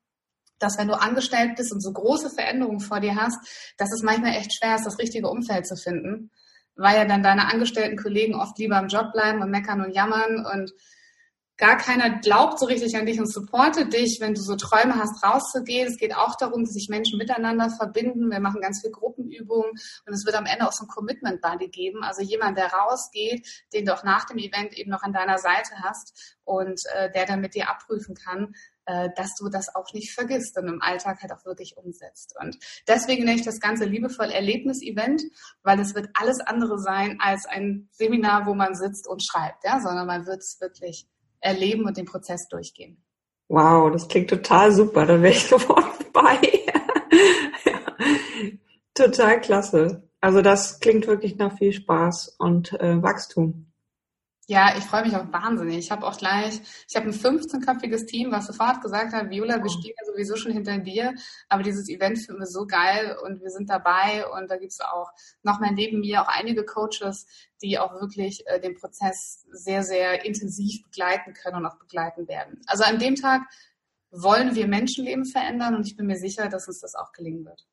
dass 0.62 0.78
wenn 0.78 0.88
du 0.88 0.98
angestellt 0.98 1.56
bist 1.56 1.72
und 1.72 1.80
so 1.80 1.92
große 1.92 2.30
Veränderungen 2.30 2.80
vor 2.80 3.00
dir 3.00 3.16
hast, 3.16 3.38
dass 3.76 3.92
es 3.92 4.02
manchmal 4.02 4.34
echt 4.36 4.54
schwer 4.56 4.76
ist, 4.76 4.86
das 4.86 4.98
richtige 4.98 5.28
Umfeld 5.28 5.66
zu 5.66 5.76
finden, 5.76 6.30
weil 6.76 6.96
ja 6.96 7.04
dann 7.04 7.22
deine 7.22 7.52
angestellten 7.52 7.96
Kollegen 7.96 8.34
oft 8.34 8.58
lieber 8.58 8.78
im 8.78 8.88
Job 8.88 9.12
bleiben 9.12 9.42
und 9.42 9.50
meckern 9.50 9.84
und 9.84 9.94
jammern 9.94 10.46
und 10.46 10.72
gar 11.62 11.76
keiner 11.76 12.18
glaubt 12.18 12.58
so 12.58 12.66
richtig 12.66 12.96
an 12.96 13.06
dich 13.06 13.20
und 13.20 13.30
supportet 13.30 13.92
dich, 13.92 14.18
wenn 14.20 14.34
du 14.34 14.40
so 14.40 14.56
Träume 14.56 14.96
hast, 14.96 15.22
rauszugehen. 15.22 15.86
Es 15.86 15.96
geht 15.96 16.12
auch 16.12 16.34
darum, 16.36 16.64
dass 16.64 16.72
sich 16.72 16.88
Menschen 16.88 17.18
miteinander 17.18 17.70
verbinden. 17.70 18.30
Wir 18.30 18.40
machen 18.40 18.60
ganz 18.60 18.80
viel 18.80 18.90
Gruppenübungen 18.90 19.70
und 19.70 20.12
es 20.12 20.26
wird 20.26 20.34
am 20.34 20.46
Ende 20.46 20.66
auch 20.66 20.72
so 20.72 20.84
ein 20.84 20.88
Commitment 20.88 21.40
Buddy 21.40 21.68
geben. 21.68 22.02
Also 22.02 22.22
jemand, 22.22 22.58
der 22.58 22.72
rausgeht, 22.72 23.46
den 23.72 23.84
du 23.84 23.94
auch 23.94 24.02
nach 24.02 24.24
dem 24.24 24.38
Event 24.38 24.76
eben 24.76 24.90
noch 24.90 25.02
an 25.02 25.12
deiner 25.12 25.38
Seite 25.38 25.76
hast 25.82 26.36
und 26.44 26.80
äh, 26.94 27.12
der 27.12 27.26
dann 27.26 27.40
mit 27.40 27.54
dir 27.54 27.70
abprüfen 27.70 28.16
kann, 28.16 28.54
äh, 28.86 29.10
dass 29.16 29.34
du 29.36 29.48
das 29.48 29.74
auch 29.74 29.92
nicht 29.92 30.12
vergisst 30.12 30.58
und 30.58 30.68
im 30.68 30.82
Alltag 30.82 31.22
halt 31.22 31.32
auch 31.32 31.44
wirklich 31.44 31.76
umsetzt. 31.76 32.34
Und 32.40 32.58
deswegen 32.88 33.24
nenne 33.24 33.36
ich 33.38 33.44
das 33.44 33.60
Ganze 33.60 33.84
liebevoll 33.84 34.30
Erlebnis-Event, 34.30 35.22
weil 35.62 35.80
es 35.80 35.94
wird 35.94 36.08
alles 36.14 36.40
andere 36.40 36.78
sein 36.78 37.18
als 37.20 37.46
ein 37.46 37.88
Seminar, 37.92 38.46
wo 38.46 38.54
man 38.54 38.74
sitzt 38.74 39.08
und 39.08 39.24
schreibt, 39.24 39.64
ja, 39.64 39.80
sondern 39.80 40.06
man 40.06 40.26
wird 40.26 40.40
es 40.40 40.58
wirklich 40.60 41.06
erleben 41.40 41.86
und 41.86 41.96
den 41.96 42.06
Prozess 42.06 42.48
durchgehen. 42.48 43.02
Wow, 43.48 43.92
das 43.92 44.08
klingt 44.08 44.30
total 44.30 44.72
super. 44.72 45.04
Da 45.06 45.20
wäre 45.20 45.34
ich 45.34 45.44
sofort 45.48 46.12
bei. 46.12 46.38
ja. 47.64 47.78
Total 48.94 49.40
klasse. 49.40 50.08
Also 50.20 50.40
das 50.40 50.80
klingt 50.80 51.06
wirklich 51.06 51.36
nach 51.36 51.58
viel 51.58 51.72
Spaß 51.72 52.36
und 52.38 52.72
äh, 52.80 53.02
Wachstum. 53.02 53.71
Ja, 54.48 54.76
ich 54.76 54.82
freue 54.84 55.04
mich 55.04 55.14
auch 55.14 55.32
wahnsinnig. 55.32 55.78
Ich 55.78 55.90
habe 55.92 56.04
auch 56.04 56.16
gleich, 56.18 56.60
ich 56.88 56.96
habe 56.96 57.06
ein 57.06 57.12
15-köpfiges 57.12 58.06
Team, 58.06 58.32
was 58.32 58.48
sofort 58.48 58.80
gesagt 58.80 59.12
hat, 59.12 59.30
Viola, 59.30 59.62
wir 59.62 59.70
stehen 59.70 59.94
ja 59.96 60.04
sowieso 60.04 60.34
schon 60.34 60.50
hinter 60.50 60.78
dir, 60.78 61.14
aber 61.48 61.62
dieses 61.62 61.88
Event 61.88 62.18
finden 62.18 62.40
wir 62.40 62.48
so 62.48 62.66
geil 62.66 63.16
und 63.22 63.40
wir 63.40 63.50
sind 63.50 63.70
dabei 63.70 64.26
und 64.26 64.50
da 64.50 64.56
gibt 64.56 64.72
es 64.72 64.80
auch 64.80 65.12
noch 65.44 65.60
mal 65.60 65.70
neben 65.70 66.00
mir 66.00 66.22
auch 66.22 66.28
einige 66.28 66.64
Coaches, 66.64 67.26
die 67.62 67.78
auch 67.78 68.00
wirklich 68.00 68.44
äh, 68.46 68.60
den 68.60 68.74
Prozess 68.74 69.46
sehr, 69.52 69.84
sehr 69.84 70.24
intensiv 70.24 70.82
begleiten 70.82 71.34
können 71.34 71.58
und 71.58 71.66
auch 71.66 71.78
begleiten 71.78 72.26
werden. 72.26 72.60
Also 72.66 72.82
an 72.82 72.98
dem 72.98 73.14
Tag 73.14 73.42
wollen 74.10 74.56
wir 74.56 74.66
Menschenleben 74.66 75.24
verändern 75.24 75.76
und 75.76 75.86
ich 75.86 75.96
bin 75.96 76.06
mir 76.06 76.18
sicher, 76.18 76.48
dass 76.48 76.66
uns 76.66 76.80
das 76.80 76.96
auch 76.96 77.12
gelingen 77.12 77.44
wird. 77.44 77.64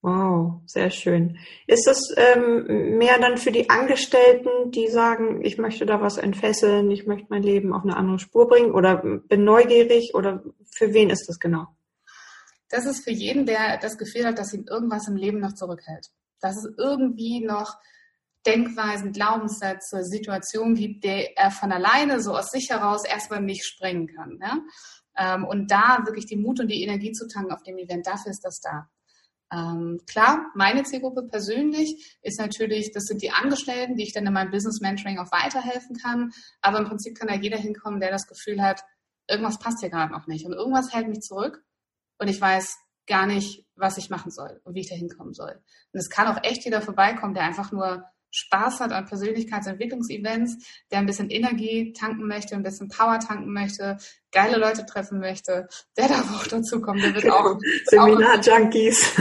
Wow, 0.00 0.60
sehr 0.64 0.90
schön. 0.90 1.38
Ist 1.66 1.86
das 1.88 2.14
ähm, 2.16 2.98
mehr 2.98 3.18
dann 3.18 3.36
für 3.36 3.50
die 3.50 3.68
Angestellten, 3.68 4.70
die 4.70 4.86
sagen, 4.88 5.44
ich 5.44 5.58
möchte 5.58 5.86
da 5.86 6.00
was 6.00 6.18
entfesseln, 6.18 6.90
ich 6.92 7.06
möchte 7.06 7.26
mein 7.30 7.42
Leben 7.42 7.72
auf 7.72 7.82
eine 7.82 7.96
andere 7.96 8.20
Spur 8.20 8.46
bringen 8.46 8.70
oder 8.70 8.96
bin 8.98 9.42
neugierig 9.42 10.14
oder 10.14 10.44
für 10.70 10.94
wen 10.94 11.10
ist 11.10 11.28
das 11.28 11.40
genau? 11.40 11.66
Das 12.68 12.86
ist 12.86 13.02
für 13.02 13.10
jeden, 13.10 13.44
der 13.44 13.78
das 13.78 13.98
Gefühl 13.98 14.24
hat, 14.24 14.38
dass 14.38 14.54
ihn 14.54 14.66
irgendwas 14.68 15.08
im 15.08 15.16
Leben 15.16 15.40
noch 15.40 15.54
zurückhält. 15.54 16.06
Dass 16.40 16.56
es 16.56 16.72
irgendwie 16.78 17.40
noch 17.40 17.76
Denkweisen, 18.46 19.12
Glaubenssätze, 19.12 20.04
Situationen 20.04 20.76
gibt, 20.76 21.02
der 21.02 21.36
er 21.36 21.50
von 21.50 21.72
alleine 21.72 22.20
so 22.20 22.36
aus 22.36 22.50
sich 22.50 22.70
heraus 22.70 23.04
erstmal 23.04 23.42
nicht 23.42 23.64
sprengen 23.66 24.06
kann. 24.06 24.38
Ähm, 25.16 25.44
und 25.44 25.72
da 25.72 26.02
wirklich 26.04 26.26
die 26.26 26.36
Mut 26.36 26.60
und 26.60 26.68
die 26.68 26.82
Energie 26.82 27.10
zu 27.10 27.26
tanken 27.26 27.52
auf 27.52 27.64
dem 27.64 27.78
Event, 27.78 28.06
dafür 28.06 28.30
ist 28.30 28.44
das 28.44 28.60
da. 28.60 28.88
Ähm, 29.52 30.00
klar, 30.06 30.50
meine 30.54 30.82
Zielgruppe 30.82 31.22
persönlich 31.22 32.18
ist 32.22 32.38
natürlich, 32.38 32.92
das 32.92 33.04
sind 33.04 33.22
die 33.22 33.30
Angestellten, 33.30 33.96
die 33.96 34.02
ich 34.02 34.12
dann 34.12 34.26
in 34.26 34.32
meinem 34.32 34.50
Business 34.50 34.80
Mentoring 34.80 35.18
auch 35.18 35.32
weiterhelfen 35.32 35.96
kann. 35.96 36.32
Aber 36.60 36.78
im 36.78 36.84
Prinzip 36.84 37.18
kann 37.18 37.28
da 37.28 37.34
jeder 37.34 37.56
hinkommen, 37.56 38.00
der 38.00 38.10
das 38.10 38.26
Gefühl 38.26 38.62
hat, 38.62 38.82
irgendwas 39.28 39.58
passt 39.58 39.80
hier 39.80 39.90
gerade 39.90 40.12
noch 40.12 40.26
nicht 40.26 40.46
und 40.46 40.52
irgendwas 40.52 40.92
hält 40.92 41.08
mich 41.08 41.20
zurück 41.20 41.62
und 42.18 42.28
ich 42.28 42.40
weiß 42.40 42.78
gar 43.06 43.26
nicht, 43.26 43.66
was 43.74 43.98
ich 43.98 44.10
machen 44.10 44.30
soll 44.30 44.60
und 44.64 44.74
wie 44.74 44.80
ich 44.80 44.88
da 44.88 44.94
hinkommen 44.94 45.34
soll. 45.34 45.62
Und 45.92 46.00
es 46.00 46.10
kann 46.10 46.28
auch 46.28 46.42
echt 46.42 46.64
jeder 46.64 46.82
vorbeikommen, 46.82 47.34
der 47.34 47.44
einfach 47.44 47.72
nur 47.72 48.04
Spaß 48.30 48.80
hat 48.80 48.92
an 48.92 49.06
Persönlichkeitsentwicklungsevents, 49.06 50.58
der 50.90 50.98
ein 50.98 51.06
bisschen 51.06 51.30
Energie 51.30 51.92
tanken 51.92 52.26
möchte, 52.26 52.54
ein 52.54 52.62
bisschen 52.62 52.88
Power 52.88 53.20
tanken 53.20 53.52
möchte, 53.52 53.98
geile 54.32 54.58
Leute 54.58 54.84
treffen 54.84 55.20
möchte, 55.20 55.68
der 55.96 56.08
darf 56.08 56.30
auch 56.34 56.46
dazu 56.46 56.80
kommen. 56.80 57.00
Der 57.00 57.14
wird 57.14 57.30
auch 57.30 57.58
Seminar-Junkies. 57.86 59.12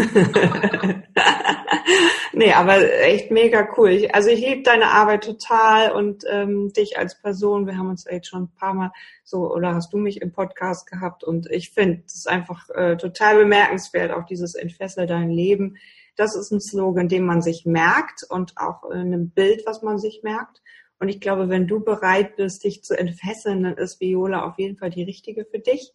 nee, 2.34 2.52
aber 2.52 2.82
echt 3.04 3.32
mega 3.32 3.70
cool. 3.78 3.92
Ich, 3.92 4.14
also 4.14 4.30
ich 4.30 4.42
liebe 4.42 4.64
deine 4.64 4.88
Arbeit 4.88 5.24
total 5.24 5.92
und 5.92 6.26
ähm, 6.30 6.74
dich 6.74 6.98
als 6.98 7.22
Person. 7.22 7.66
Wir 7.66 7.78
haben 7.78 7.90
uns 7.90 8.06
echt 8.06 8.28
schon 8.28 8.44
ein 8.44 8.56
paar 8.56 8.74
Mal 8.74 8.92
so 9.24 9.54
oder 9.54 9.74
hast 9.74 9.94
du 9.94 9.98
mich 9.98 10.22
im 10.22 10.34
Podcast 10.34 10.90
gehabt 10.90 11.24
und 11.24 11.50
ich 11.50 11.72
finde 11.72 12.04
es 12.06 12.28
einfach 12.28 12.70
äh, 12.70 12.98
total 12.98 13.38
bemerkenswert, 13.38 14.12
auch 14.12 14.26
dieses 14.26 14.56
Entfessel 14.56 15.08
dein 15.08 15.30
Leben 15.30 15.78
das 16.18 16.36
ist 16.36 16.52
ein 16.52 16.60
Slogan, 16.60 17.08
den 17.08 17.26
man 17.26 17.42
sich 17.42 17.66
merkt 17.66 18.24
und 18.28 18.58
auch 18.58 18.84
in 18.90 19.00
einem 19.00 19.30
Bild, 19.30 19.64
was 19.66 19.82
man 19.82 20.00
sich 20.00 20.22
merkt. 20.24 20.62
Und 21.00 21.10
ich 21.10 21.22
glaube, 21.22 21.50
wenn 21.50 21.68
du 21.68 21.80
bereit 21.80 22.36
bist, 22.36 22.64
dich 22.64 22.84
zu 22.84 22.98
entfesseln, 22.98 23.64
dann 23.64 23.78
ist 23.78 24.02
Viola 24.02 24.44
auf 24.46 24.58
jeden 24.58 24.78
Fall 24.78 24.90
die 24.90 25.04
richtige 25.04 25.46
für 25.46 25.60
dich. 25.60 25.94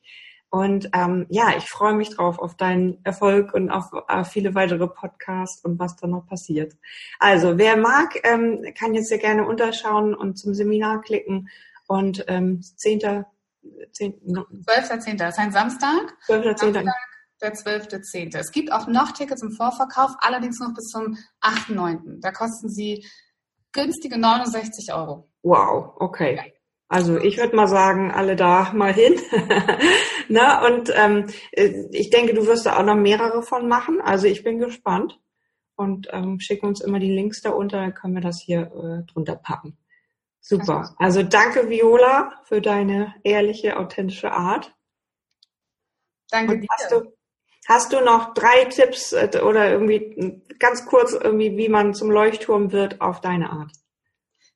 Und 0.48 0.90
ähm, 0.92 1.26
ja, 1.30 1.56
ich 1.56 1.64
freue 1.64 1.94
mich 1.94 2.10
drauf 2.10 2.38
auf 2.38 2.56
deinen 2.56 3.02
Erfolg 3.04 3.54
und 3.54 3.70
auf 3.70 3.86
äh, 4.08 4.22
viele 4.22 4.54
weitere 4.54 4.86
Podcasts 4.86 5.64
und 5.64 5.78
was 5.78 5.96
da 5.96 6.06
noch 6.06 6.26
passiert. 6.26 6.74
Also, 7.18 7.56
wer 7.56 7.76
mag, 7.76 8.20
ähm, 8.22 8.62
kann 8.78 8.94
jetzt 8.94 9.08
sehr 9.08 9.18
gerne 9.18 9.46
unterschauen 9.46 10.14
und 10.14 10.36
zum 10.38 10.52
Seminar 10.52 11.00
klicken. 11.00 11.48
Und 11.86 12.24
ähm, 12.28 12.60
10. 12.62 13.24
10. 13.92 14.14
12.10. 14.20 15.16
Das 15.16 15.34
ist 15.34 15.38
ein 15.38 15.52
Samstag. 15.52 16.14
12.10 16.28 16.86
der 17.42 17.54
12.10. 17.54 18.38
Es 18.38 18.52
gibt 18.52 18.72
auch 18.72 18.86
noch 18.86 19.12
Tickets 19.12 19.42
im 19.42 19.52
Vorverkauf, 19.52 20.12
allerdings 20.20 20.58
noch 20.60 20.72
bis 20.74 20.86
zum 20.86 21.18
8.9. 21.40 22.20
Da 22.20 22.30
kosten 22.30 22.70
sie 22.70 23.04
günstige 23.72 24.18
69 24.18 24.94
Euro. 24.94 25.28
Wow, 25.42 25.94
okay. 25.96 26.54
Also 26.88 27.18
ich 27.18 27.38
würde 27.38 27.56
mal 27.56 27.68
sagen, 27.68 28.10
alle 28.10 28.36
da 28.36 28.72
mal 28.74 28.92
hin. 28.92 29.18
Na, 30.28 30.64
und 30.66 30.92
ähm, 30.94 31.26
ich 31.52 32.10
denke, 32.10 32.34
du 32.34 32.46
wirst 32.46 32.66
da 32.66 32.78
auch 32.78 32.84
noch 32.84 32.96
mehrere 32.96 33.42
von 33.42 33.66
machen. 33.66 34.00
Also 34.00 34.26
ich 34.26 34.44
bin 34.44 34.58
gespannt. 34.58 35.18
Und 35.74 36.08
ähm, 36.12 36.38
schick 36.38 36.62
uns 36.62 36.82
immer 36.82 36.98
die 36.98 37.10
Links 37.10 37.40
da 37.40 37.50
unter, 37.50 37.78
dann 37.78 37.94
können 37.94 38.14
wir 38.14 38.20
das 38.20 38.40
hier 38.40 38.60
äh, 38.60 39.10
drunter 39.10 39.36
packen. 39.36 39.78
Super. 40.40 40.94
Also 40.98 41.22
danke, 41.22 41.70
Viola, 41.70 42.42
für 42.44 42.60
deine 42.60 43.14
ehrliche, 43.24 43.78
authentische 43.78 44.32
Art. 44.32 44.74
Danke 46.30 46.60
dir. 46.60 46.66
Hast 46.70 46.92
du, 46.92 47.12
Hast 47.68 47.92
du 47.92 48.00
noch 48.00 48.34
drei 48.34 48.64
Tipps 48.64 49.12
äh, 49.12 49.40
oder 49.42 49.70
irgendwie 49.70 50.42
ganz 50.58 50.84
kurz 50.84 51.12
irgendwie, 51.12 51.56
wie 51.56 51.68
man 51.68 51.94
zum 51.94 52.10
Leuchtturm 52.10 52.72
wird 52.72 53.00
auf 53.00 53.20
deine 53.20 53.50
Art? 53.50 53.70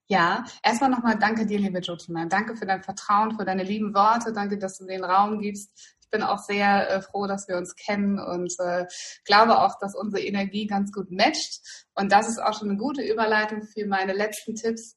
Ja, 0.08 0.44
erstmal 0.62 0.90
nochmal 0.90 1.18
danke 1.18 1.46
dir, 1.46 1.58
liebe 1.58 1.80
Jotima. 1.80 2.26
Danke 2.26 2.56
für 2.56 2.66
dein 2.66 2.82
Vertrauen, 2.82 3.36
für 3.36 3.44
deine 3.44 3.64
lieben 3.64 3.92
Worte. 3.94 4.32
Danke, 4.32 4.58
dass 4.58 4.78
du 4.78 4.86
den 4.86 5.04
Raum 5.04 5.40
gibst. 5.40 5.96
Ich 6.00 6.10
bin 6.10 6.22
auch 6.22 6.38
sehr 6.38 6.88
äh, 6.88 7.02
froh, 7.02 7.26
dass 7.26 7.48
wir 7.48 7.56
uns 7.56 7.74
kennen 7.74 8.20
und 8.20 8.54
äh, 8.60 8.86
glaube 9.24 9.58
auch, 9.58 9.78
dass 9.80 9.96
unsere 9.96 10.22
Energie 10.22 10.66
ganz 10.66 10.92
gut 10.92 11.10
matcht. 11.10 11.60
Und 11.94 12.12
das 12.12 12.28
ist 12.28 12.38
auch 12.40 12.56
schon 12.56 12.70
eine 12.70 12.78
gute 12.78 13.02
Überleitung 13.02 13.62
für 13.62 13.86
meine 13.86 14.12
letzten 14.12 14.54
Tipps. 14.54 14.96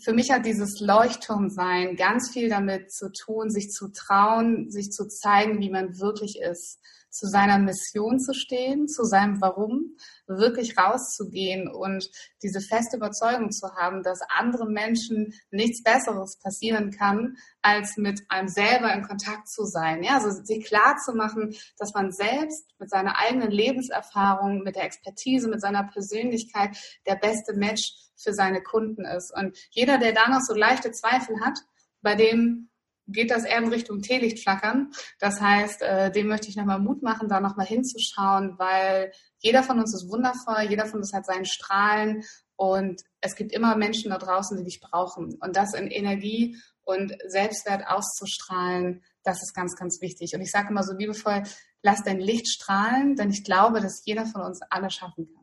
Für 0.00 0.12
mich 0.12 0.30
hat 0.30 0.46
dieses 0.46 0.80
Leuchtturmsein 0.80 1.96
ganz 1.96 2.30
viel 2.30 2.48
damit 2.48 2.92
zu 2.92 3.10
tun, 3.12 3.50
sich 3.50 3.70
zu 3.70 3.88
trauen, 3.92 4.70
sich 4.70 4.90
zu 4.90 5.08
zeigen, 5.08 5.60
wie 5.60 5.70
man 5.70 5.98
wirklich 5.98 6.40
ist 6.40 6.78
zu 7.10 7.26
seiner 7.26 7.58
Mission 7.58 8.20
zu 8.20 8.34
stehen, 8.34 8.88
zu 8.88 9.04
seinem 9.04 9.40
Warum, 9.40 9.96
wirklich 10.26 10.76
rauszugehen 10.76 11.68
und 11.68 12.10
diese 12.42 12.60
feste 12.60 12.96
Überzeugung 12.96 13.50
zu 13.50 13.74
haben, 13.76 14.02
dass 14.02 14.20
andere 14.36 14.68
Menschen 14.68 15.34
nichts 15.50 15.82
Besseres 15.82 16.38
passieren 16.38 16.90
kann, 16.90 17.36
als 17.62 17.96
mit 17.96 18.20
einem 18.28 18.48
selber 18.48 18.92
in 18.92 19.02
Kontakt 19.02 19.48
zu 19.48 19.64
sein. 19.64 20.02
Ja, 20.02 20.14
also 20.16 20.30
sich 20.30 20.64
klar 20.64 20.96
zu 21.04 21.14
machen, 21.14 21.54
dass 21.78 21.94
man 21.94 22.12
selbst 22.12 22.66
mit 22.78 22.90
seiner 22.90 23.18
eigenen 23.18 23.50
Lebenserfahrung, 23.50 24.62
mit 24.62 24.76
der 24.76 24.84
Expertise, 24.84 25.48
mit 25.48 25.60
seiner 25.60 25.84
Persönlichkeit 25.84 26.76
der 27.06 27.16
beste 27.16 27.54
Match 27.54 27.94
für 28.16 28.34
seine 28.34 28.62
Kunden 28.62 29.04
ist. 29.04 29.32
Und 29.34 29.56
jeder, 29.70 29.98
der 29.98 30.12
da 30.12 30.28
noch 30.28 30.40
so 30.40 30.54
leichte 30.54 30.92
Zweifel 30.92 31.40
hat, 31.40 31.58
bei 32.02 32.14
dem 32.14 32.68
geht 33.08 33.30
das 33.30 33.44
eher 33.44 33.58
in 33.58 33.68
Richtung 33.68 34.00
Teelicht 34.00 34.42
flackern. 34.42 34.90
Das 35.18 35.40
heißt, 35.40 35.82
äh, 35.82 36.12
dem 36.12 36.28
möchte 36.28 36.48
ich 36.48 36.56
nochmal 36.56 36.78
Mut 36.78 37.02
machen, 37.02 37.28
da 37.28 37.40
nochmal 37.40 37.66
hinzuschauen, 37.66 38.58
weil 38.58 39.12
jeder 39.38 39.62
von 39.62 39.78
uns 39.78 39.94
ist 39.94 40.10
wundervoll, 40.10 40.68
jeder 40.68 40.86
von 40.86 41.00
uns 41.00 41.12
hat 41.12 41.26
seinen 41.26 41.46
Strahlen 41.46 42.24
und 42.56 43.02
es 43.20 43.36
gibt 43.36 43.52
immer 43.52 43.76
Menschen 43.76 44.10
da 44.10 44.18
draußen, 44.18 44.56
die 44.58 44.64
dich 44.64 44.80
brauchen. 44.80 45.36
Und 45.40 45.56
das 45.56 45.74
in 45.74 45.88
Energie 45.88 46.56
und 46.82 47.16
Selbstwert 47.26 47.86
auszustrahlen, 47.86 49.02
das 49.22 49.42
ist 49.42 49.54
ganz, 49.54 49.76
ganz 49.76 50.00
wichtig. 50.00 50.34
Und 50.34 50.40
ich 50.40 50.50
sage 50.50 50.70
immer 50.70 50.82
so 50.82 50.92
liebevoll, 50.92 51.44
lass 51.82 52.02
dein 52.02 52.18
Licht 52.18 52.48
strahlen, 52.48 53.14
denn 53.14 53.30
ich 53.30 53.44
glaube, 53.44 53.80
dass 53.80 54.02
jeder 54.04 54.26
von 54.26 54.42
uns 54.42 54.60
alles 54.70 54.94
schaffen 54.94 55.28
kann. 55.32 55.37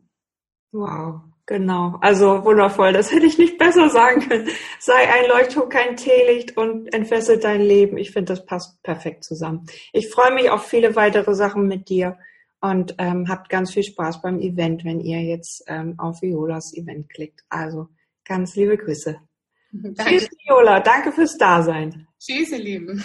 Wow, 0.75 1.21
genau. 1.45 1.97
Also 2.01 2.43
wundervoll. 2.43 2.91
Das 2.91 3.09
hätte 3.11 3.25
ich 3.25 3.37
nicht 3.37 3.57
besser 3.57 3.89
sagen 3.89 4.27
können. 4.27 4.49
Sei 4.77 4.93
ein 4.93 5.29
Leuchtturm, 5.29 5.69
kein 5.69 5.95
Teelicht 5.95 6.57
und 6.57 6.93
entfesselt 6.93 7.45
dein 7.45 7.61
Leben. 7.61 7.97
Ich 7.97 8.11
finde, 8.11 8.33
das 8.33 8.45
passt 8.45 8.83
perfekt 8.83 9.23
zusammen. 9.23 9.65
Ich 9.93 10.09
freue 10.09 10.33
mich 10.33 10.49
auf 10.49 10.67
viele 10.67 10.97
weitere 10.97 11.33
Sachen 11.33 11.67
mit 11.67 11.87
dir 11.87 12.17
und 12.59 12.95
ähm, 12.97 13.29
habt 13.29 13.47
ganz 13.49 13.71
viel 13.73 13.83
Spaß 13.83 14.21
beim 14.21 14.39
Event, 14.41 14.83
wenn 14.83 14.99
ihr 14.99 15.21
jetzt 15.21 15.63
ähm, 15.67 15.95
auf 15.97 16.21
Violas 16.21 16.75
Event 16.75 17.09
klickt. 17.09 17.45
Also 17.47 17.87
ganz 18.25 18.57
liebe 18.57 18.75
Grüße. 18.75 19.17
Danke. 19.71 20.03
Tschüss, 20.03 20.29
Viola. 20.45 20.81
Danke 20.81 21.13
fürs 21.13 21.37
Dasein. 21.37 22.05
Tschüss, 22.19 22.51
ihr 22.51 22.59
Lieben. 22.59 23.01